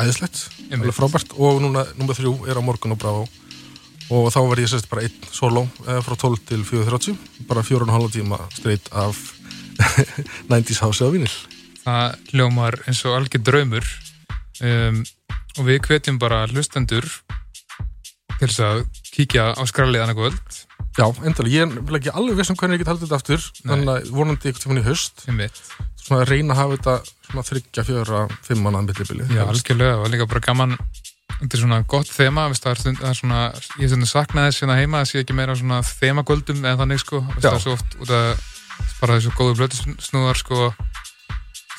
æðislegt, 0.00 0.42
alveg 0.72 0.94
frábært. 0.94 1.34
Og 1.36 1.60
núna 1.62 1.84
nummer 1.98 2.16
þrjú 2.16 2.34
er 2.48 2.58
á 2.58 2.62
morgun 2.64 2.94
og 2.94 3.00
bravo. 3.00 3.24
Og 4.10 4.28
þá 4.34 4.40
var 4.48 4.62
ég 4.62 4.70
sérst 4.70 4.88
bara 4.90 5.04
einn 5.06 5.26
solo 5.30 5.66
eh, 5.86 6.00
frá 6.02 6.16
12 6.18 6.40
til 6.48 6.64
4.30 6.66 7.46
bara 7.46 7.62
fjóra 7.66 7.86
og 7.86 7.92
hálfa 7.94 8.14
tíma 8.16 8.38
straight 8.56 8.88
af 8.90 9.18
90s 10.50 10.80
house 10.82 11.06
á 11.06 11.08
vinil 11.14 11.30
það 11.80 12.16
hljómar 12.32 12.76
eins 12.86 13.04
og 13.06 13.16
algjör 13.20 13.44
draumur. 13.46 13.86
Um, 14.60 15.04
og 15.58 15.66
við 15.66 15.78
hvetjum 15.86 16.18
bara 16.20 16.42
hlustendur 16.50 17.06
til 18.38 18.48
þess 18.48 18.60
að 18.66 18.82
kíkja 19.20 19.46
á 19.56 19.62
skrallið 19.68 20.04
annarkvöld. 20.06 20.58
já, 20.98 21.06
endalega, 21.22 21.54
ég 21.54 21.78
vil 21.86 22.00
ekki 22.00 22.12
alveg 22.16 22.40
viss 22.40 22.50
um 22.50 22.56
hvernig 22.58 22.80
ég 22.80 22.82
get 22.84 22.90
haldið 22.90 23.06
þetta 23.06 23.20
aftur 23.20 23.46
þannig 23.62 23.92
að 23.94 24.10
vonandi 24.16 24.50
ykkur 24.50 24.64
tíman 24.64 24.80
í 24.82 24.84
Einmitt. 25.30 25.60
svona 26.00 26.24
að 26.24 26.32
reyna 26.32 26.54
að 26.54 26.60
hafa 26.60 26.76
þetta 26.76 26.94
svona 27.30 27.46
þryggja, 27.46 27.84
fjöra, 27.86 28.20
fimm 28.42 28.64
mannaðan 28.64 28.88
millibili. 28.90 29.26
Já, 29.30 29.44
algjörlega, 29.46 30.00
og 30.02 30.10
líka 30.10 30.26
bara 30.26 30.42
gaman. 30.42 30.76
Þetta 31.40 31.56
er 31.56 31.60
svona 31.62 31.78
gott 31.88 32.10
þema, 32.10 32.48
veist, 32.50 32.64
það 32.64 32.72
er, 32.74 32.96
það 32.98 33.10
er 33.10 33.18
svona, 33.20 33.40
ég 33.78 33.84
er 33.86 33.92
svona 33.94 34.08
saknaði 34.10 34.50
þess 34.50 34.62
hérna 34.64 34.78
heima 34.80 35.00
það 35.00 35.10
sé 35.12 35.20
ekki 35.22 35.36
meira 35.38 35.54
svona 35.56 35.78
þemagöldum 35.86 36.64
eða 36.66 36.80
þannig 36.82 37.00
sko, 37.04 37.20
veist, 37.30 37.44
Já. 37.44 37.48
það 37.48 37.54
er 37.54 37.62
svo 37.64 37.76
oft 37.78 37.94
út 38.00 38.12
að 38.16 38.26
bara 39.00 39.16
þessu 39.16 39.32
góðu 39.38 39.54
blötusnúðar 39.60 40.40
sko. 40.42 40.72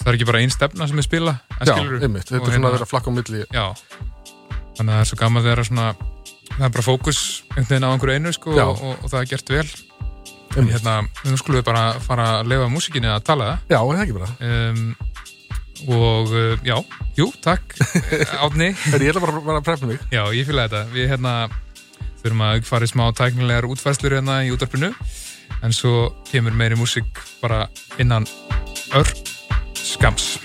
Það 0.01 0.07
er 0.09 0.17
ekki 0.17 0.29
bara 0.31 0.41
ein 0.41 0.53
stefna 0.55 0.87
sem 0.89 0.97
er 0.97 1.05
spila 1.05 1.33
en 1.59 1.67
Já, 1.67 1.73
skilurðu. 1.75 2.01
einmitt, 2.07 2.25
þetta 2.31 2.39
er 2.39 2.41
svona 2.41 2.55
hérna- 2.55 2.71
að 2.71 2.77
vera 2.79 2.87
að 2.87 2.93
flakka 2.95 3.11
á 3.11 3.17
milli. 3.19 3.43
Já, 3.53 3.65
þannig 4.81 4.95
að 4.95 4.97
það 4.97 5.05
er 5.05 5.09
svo 5.11 5.19
gaman 5.21 5.45
þegar 5.45 5.63
svona, 5.67 5.87
það 6.49 6.65
er 6.65 6.73
bara 6.75 6.85
fókus 6.87 7.21
einhvern 7.53 7.69
veginn 7.69 7.85
á 7.85 7.91
einhverju 7.93 8.17
einu 8.17 8.33
sko 8.35 8.57
Já. 8.57 8.65
og, 8.65 8.83
og, 8.97 9.07
það 9.11 9.19
er 9.21 9.31
gert 9.31 9.53
vel 9.53 9.63
en 10.51 10.57
einmitt. 10.57 10.73
hérna, 10.75 10.95
nú 11.29 11.39
skulum 11.39 11.61
við 11.61 11.67
bara 11.69 11.83
fara 12.03 12.27
að 12.41 12.51
lefa 12.51 12.69
músikinni 12.73 13.11
að 13.11 13.23
tala 13.29 13.49
Já, 13.69 13.79
er 13.79 13.93
það 13.93 14.03
ekki 14.03 14.17
bara 14.17 14.31
um, 14.49 14.81
og 15.81 16.33
uh, 16.35 16.55
já, 16.65 16.75
jú, 17.17 17.27
takk 17.41 17.77
Átni 18.43 18.71
Ég 18.73 19.09
ætla 19.13 19.23
bara 19.23 19.43
bara 19.45 19.61
að 19.61 19.67
preppa 19.69 19.89
mig 19.89 20.01
Já, 20.13 20.23
ég 20.35 20.45
fylgði 20.45 20.67
þetta. 20.67 20.81
Við 20.93 21.09
hérna 21.09 21.35
þurfum 22.21 22.45
að 22.45 22.65
fara 22.69 22.85
í 22.85 22.91
smá 22.91 23.05
tæknilegar 23.17 23.69
útfærslur 23.71 24.17
hérna 24.19 24.41
í 24.45 24.53
útarpinu 24.53 24.91
en 25.61 25.75
svo 25.75 26.11
kemur 26.29 26.55
meiri 26.57 26.77
músík 26.79 27.21
bara 27.41 27.65
innan 28.01 28.29
ör 28.97 29.09
skams. 29.73 30.35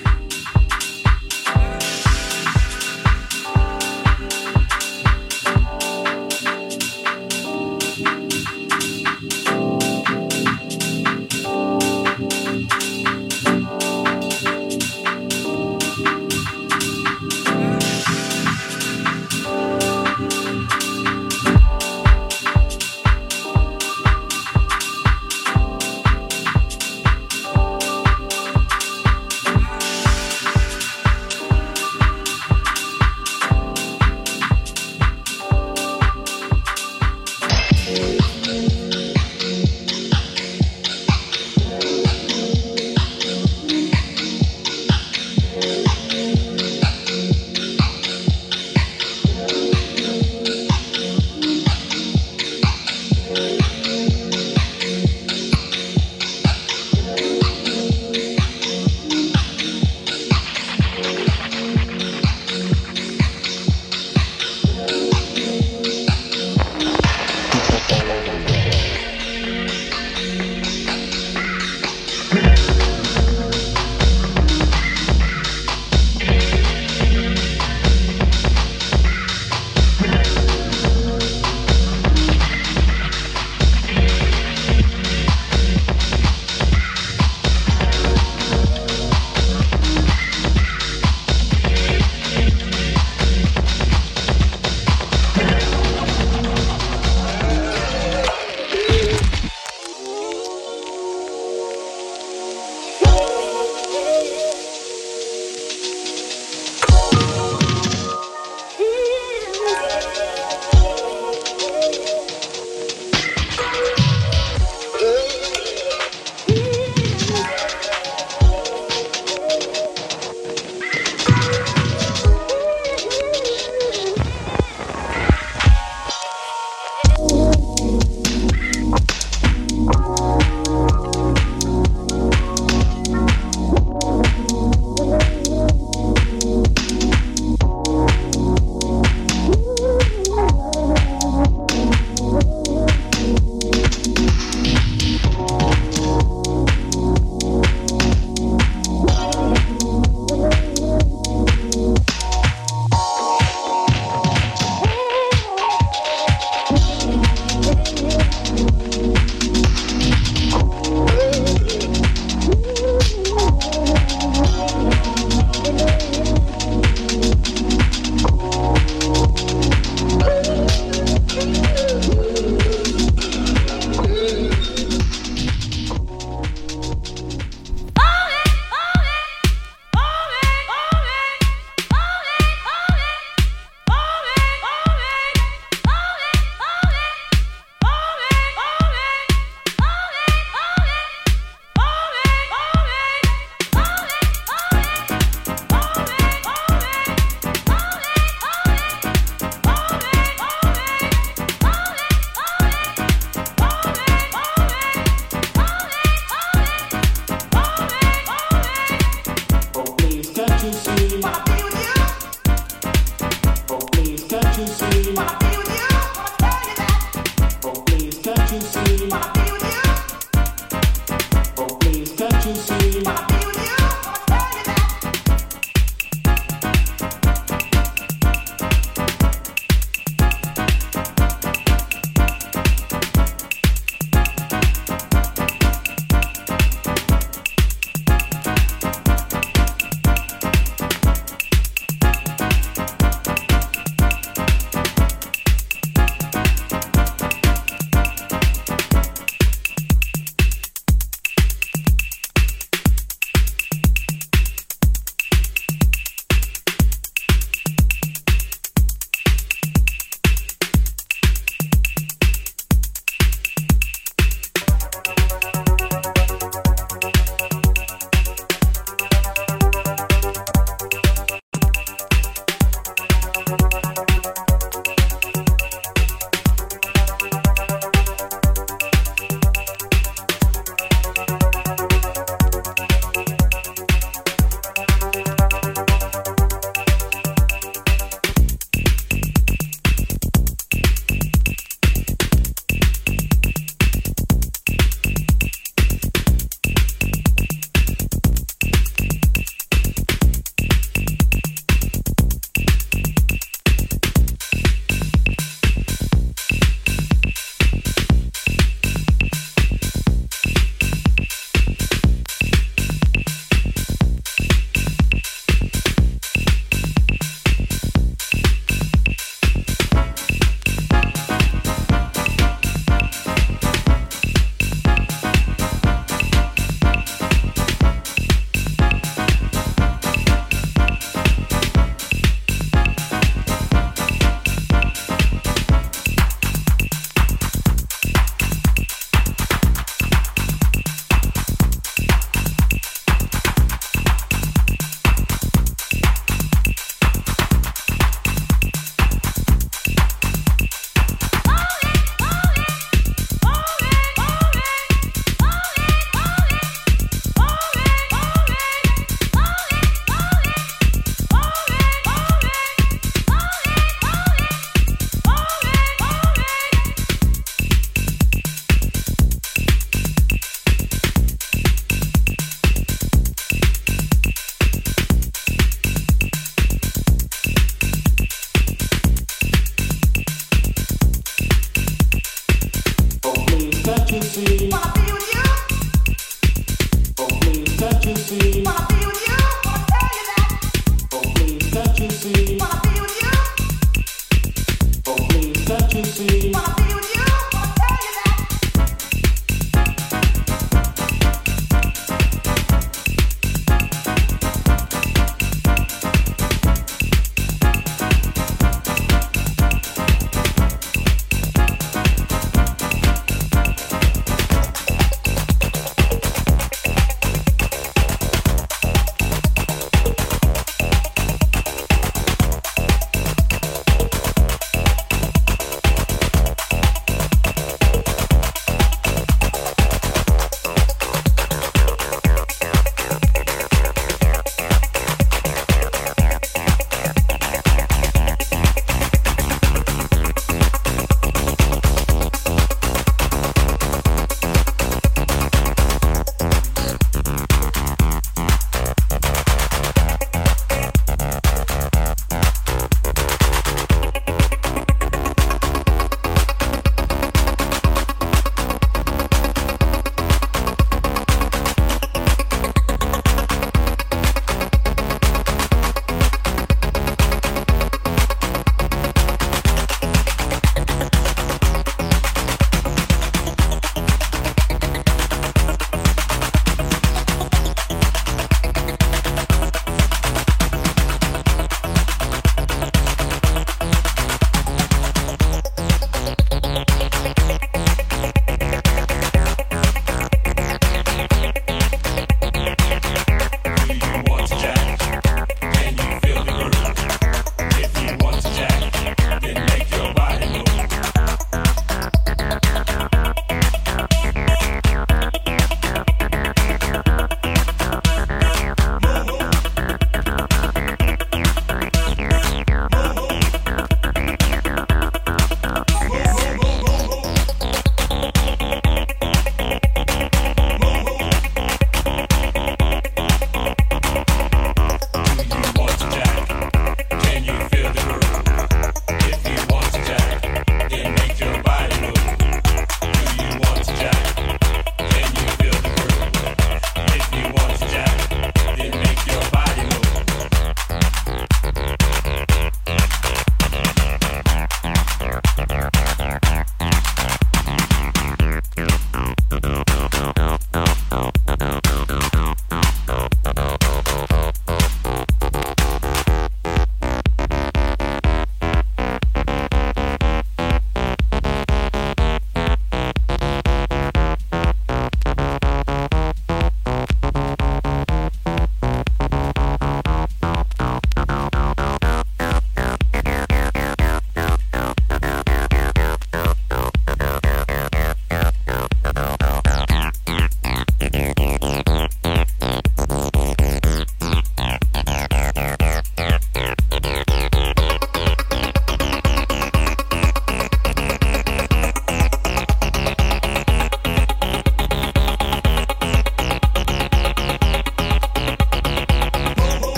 see. 222.67 223.36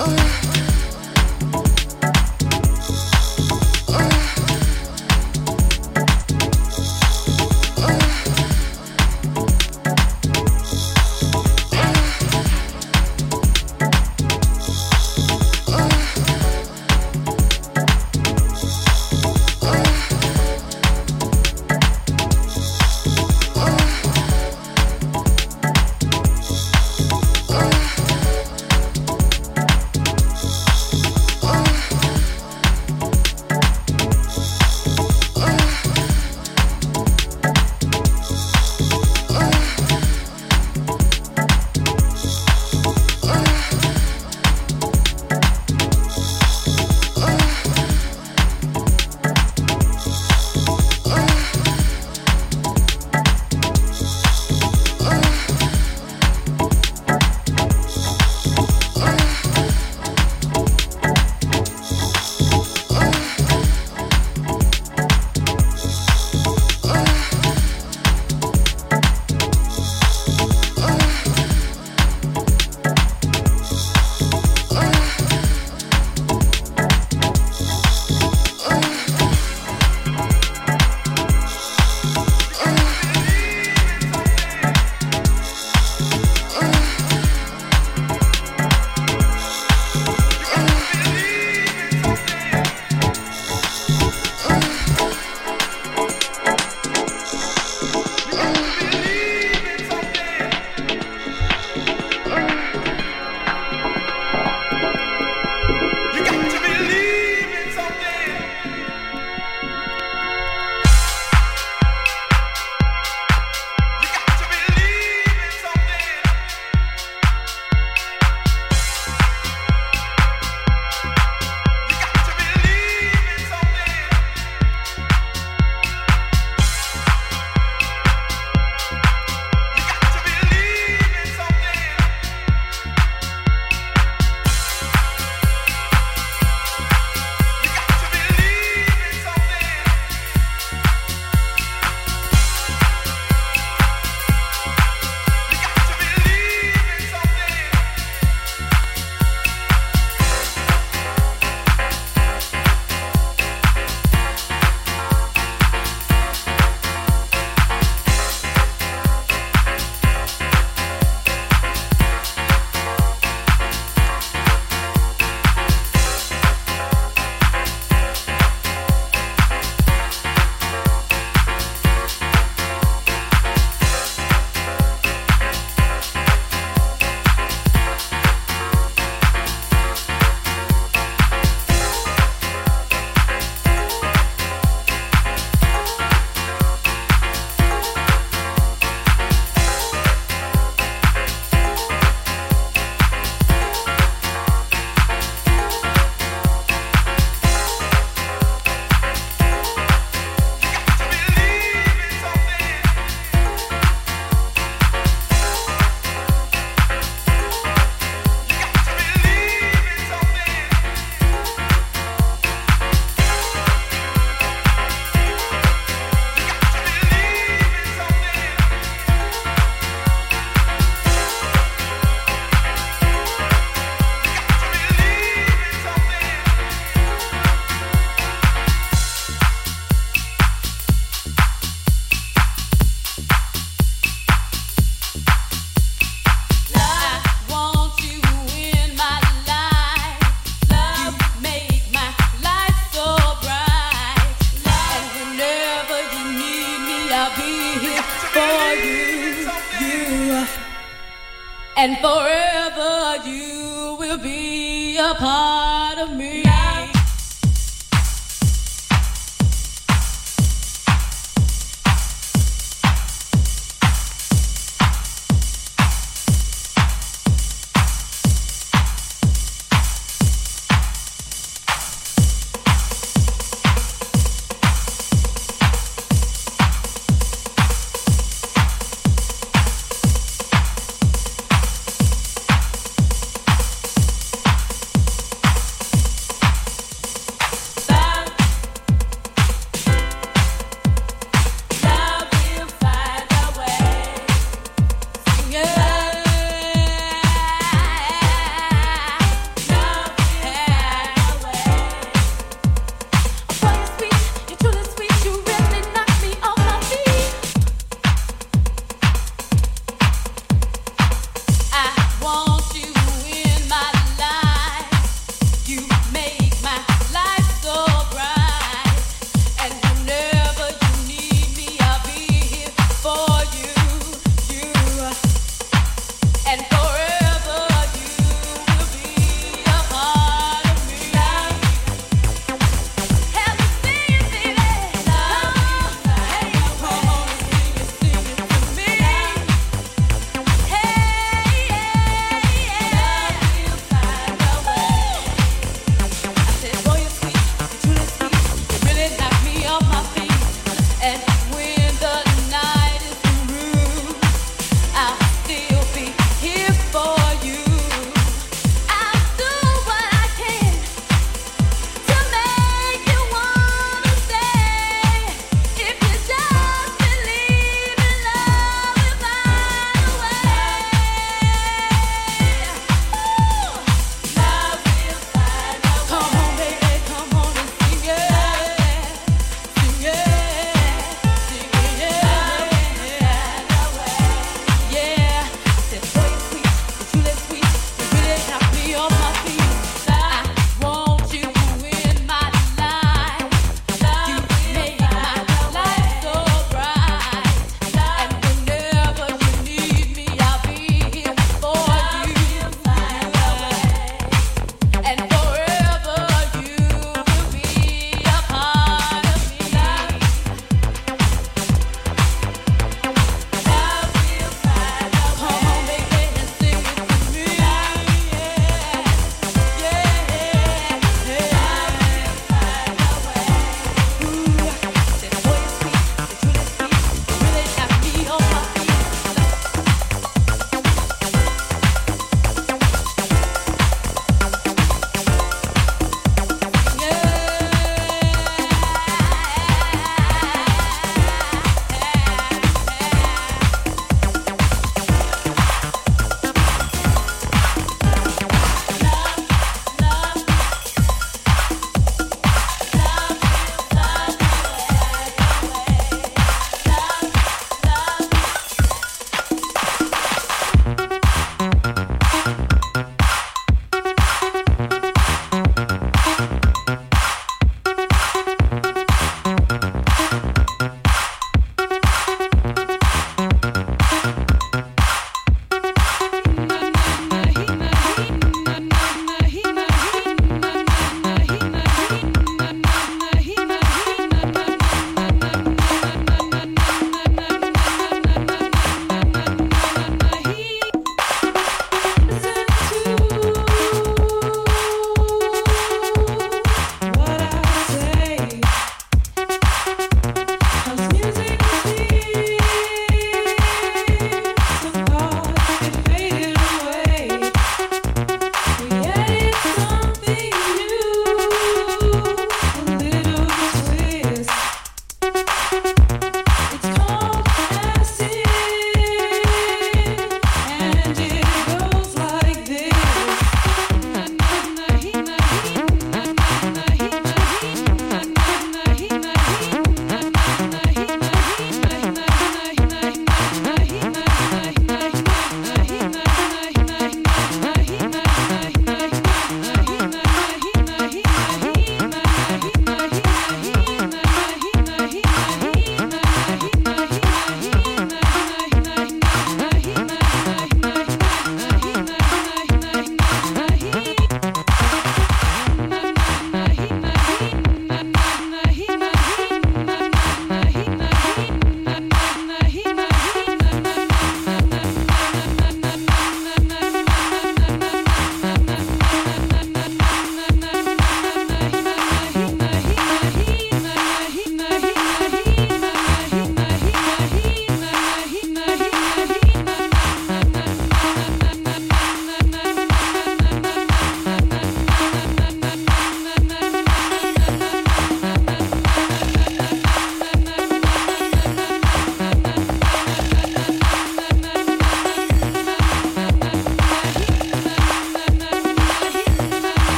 Oh. 0.00 0.27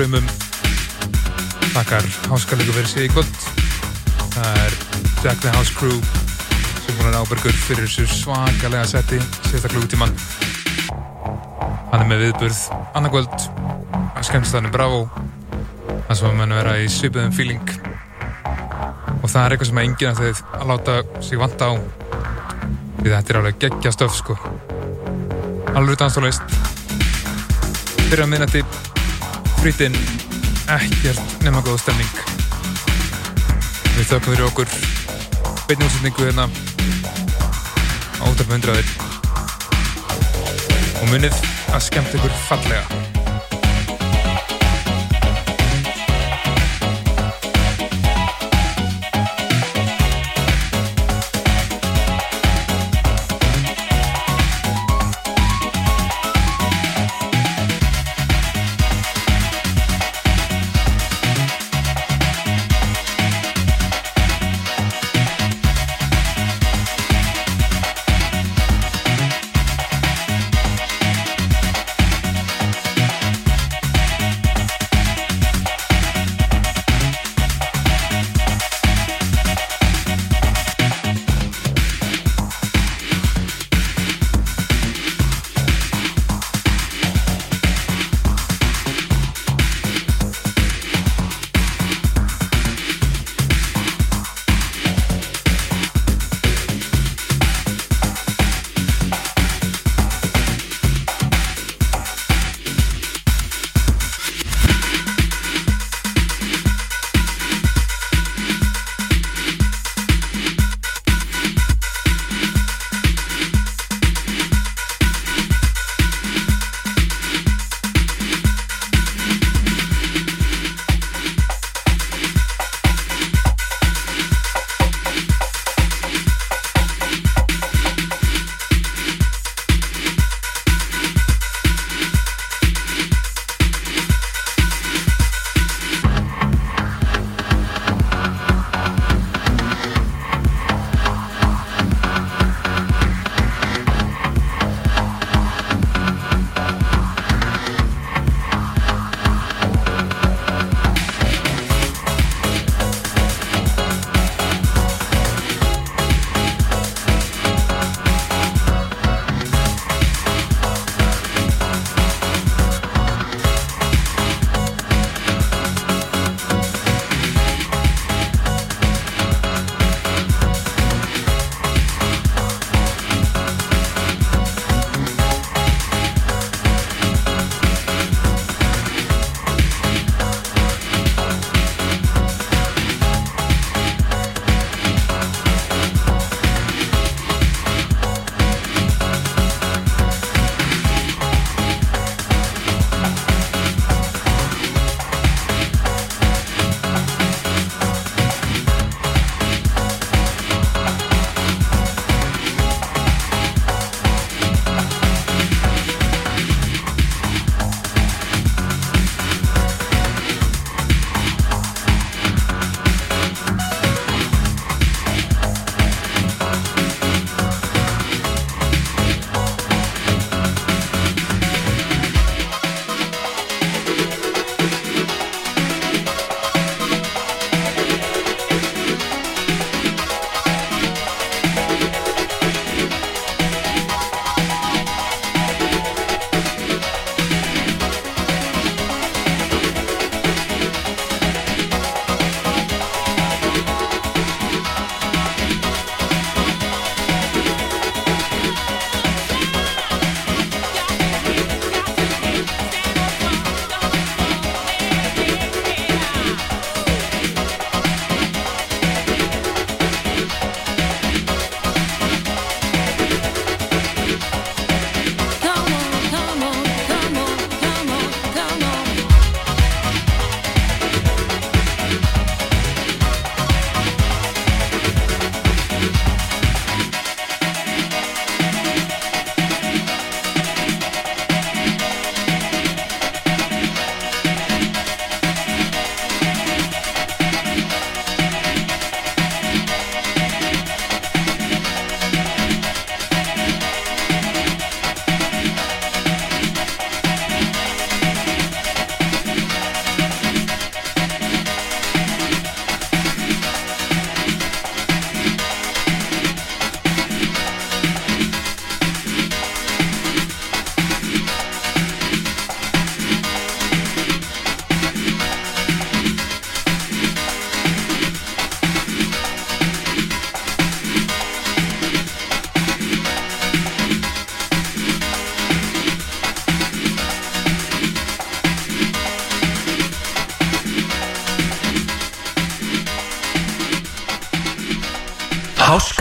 Ströymum 0.00 0.26
Takkar 1.74 2.04
háskalegu 2.30 2.72
fyrir 2.72 2.86
sig 2.88 3.04
í 3.04 3.08
kvöld. 3.12 3.34
Það 4.32 4.54
er 4.62 4.76
Jack 5.20 5.42
the 5.42 5.52
House 5.52 5.74
Crew 5.76 5.98
sem 6.86 6.96
búin 6.96 7.10
að 7.10 7.18
ábyrgur 7.20 7.58
fyrir 7.66 7.84
þessu 7.84 8.06
svakalega 8.08 8.86
setti 8.88 9.18
síðasta 9.50 9.68
klúktíman 9.74 10.14
Hann 11.90 12.00
er 12.00 12.08
með 12.08 12.24
viðburð 12.24 12.62
annarkvöld. 12.96 13.46
Að 14.16 14.24
skemmstæðinu 14.30 14.72
Bravo. 14.72 15.04
Það 16.08 16.16
sem 16.16 16.30
að 16.30 16.36
mann 16.40 16.56
vera 16.56 16.76
í 16.80 16.88
svipuðum 16.88 17.36
feeling. 17.36 17.76
Og 19.20 19.28
það 19.28 19.42
er 19.42 19.56
eitthvað 19.56 19.72
sem 19.72 19.82
að 19.82 19.88
enginn 19.90 20.14
að 20.14 20.22
þið 20.24 20.44
að 20.60 20.68
láta 20.72 21.00
sig 21.28 21.44
vanta 21.44 21.68
á. 21.68 21.72
Því 23.02 23.08
þetta 23.18 23.34
er 23.34 23.42
alveg 23.42 23.64
geggja 23.66 23.96
stöf 23.98 24.16
sko. 24.16 24.38
Alveg 25.74 26.00
danstóleist 26.00 26.56
fyrir 28.10 28.24
að 28.24 28.32
minnati 28.32 28.64
frítinn 29.60 29.96
ekkert 30.72 31.42
nema 31.44 31.60
góð 31.60 31.82
stemning. 31.82 32.20
Við 33.96 34.06
þökkum 34.08 34.32
fyrir 34.32 34.46
okkur. 34.46 34.72
Beinni 35.68 35.84
útsetningu 35.84 36.24
hérna. 36.24 36.46
Á 38.20 38.24
útarp 38.24 38.54
hundraðir. 38.54 38.88
Og 41.02 41.06
munið 41.12 41.36
að 41.74 41.86
skemmt 41.90 42.16
ykkur 42.16 42.36
fallega 42.48 43.19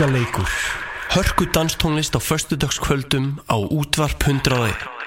Háskaleikur 0.09 0.47
Hörku 1.09 1.45
danstónlist 1.51 2.15
á 2.15 2.19
föstudagskvöldum 2.19 3.41
á 3.45 3.55
útvarp 3.55 4.21
101 4.25 4.98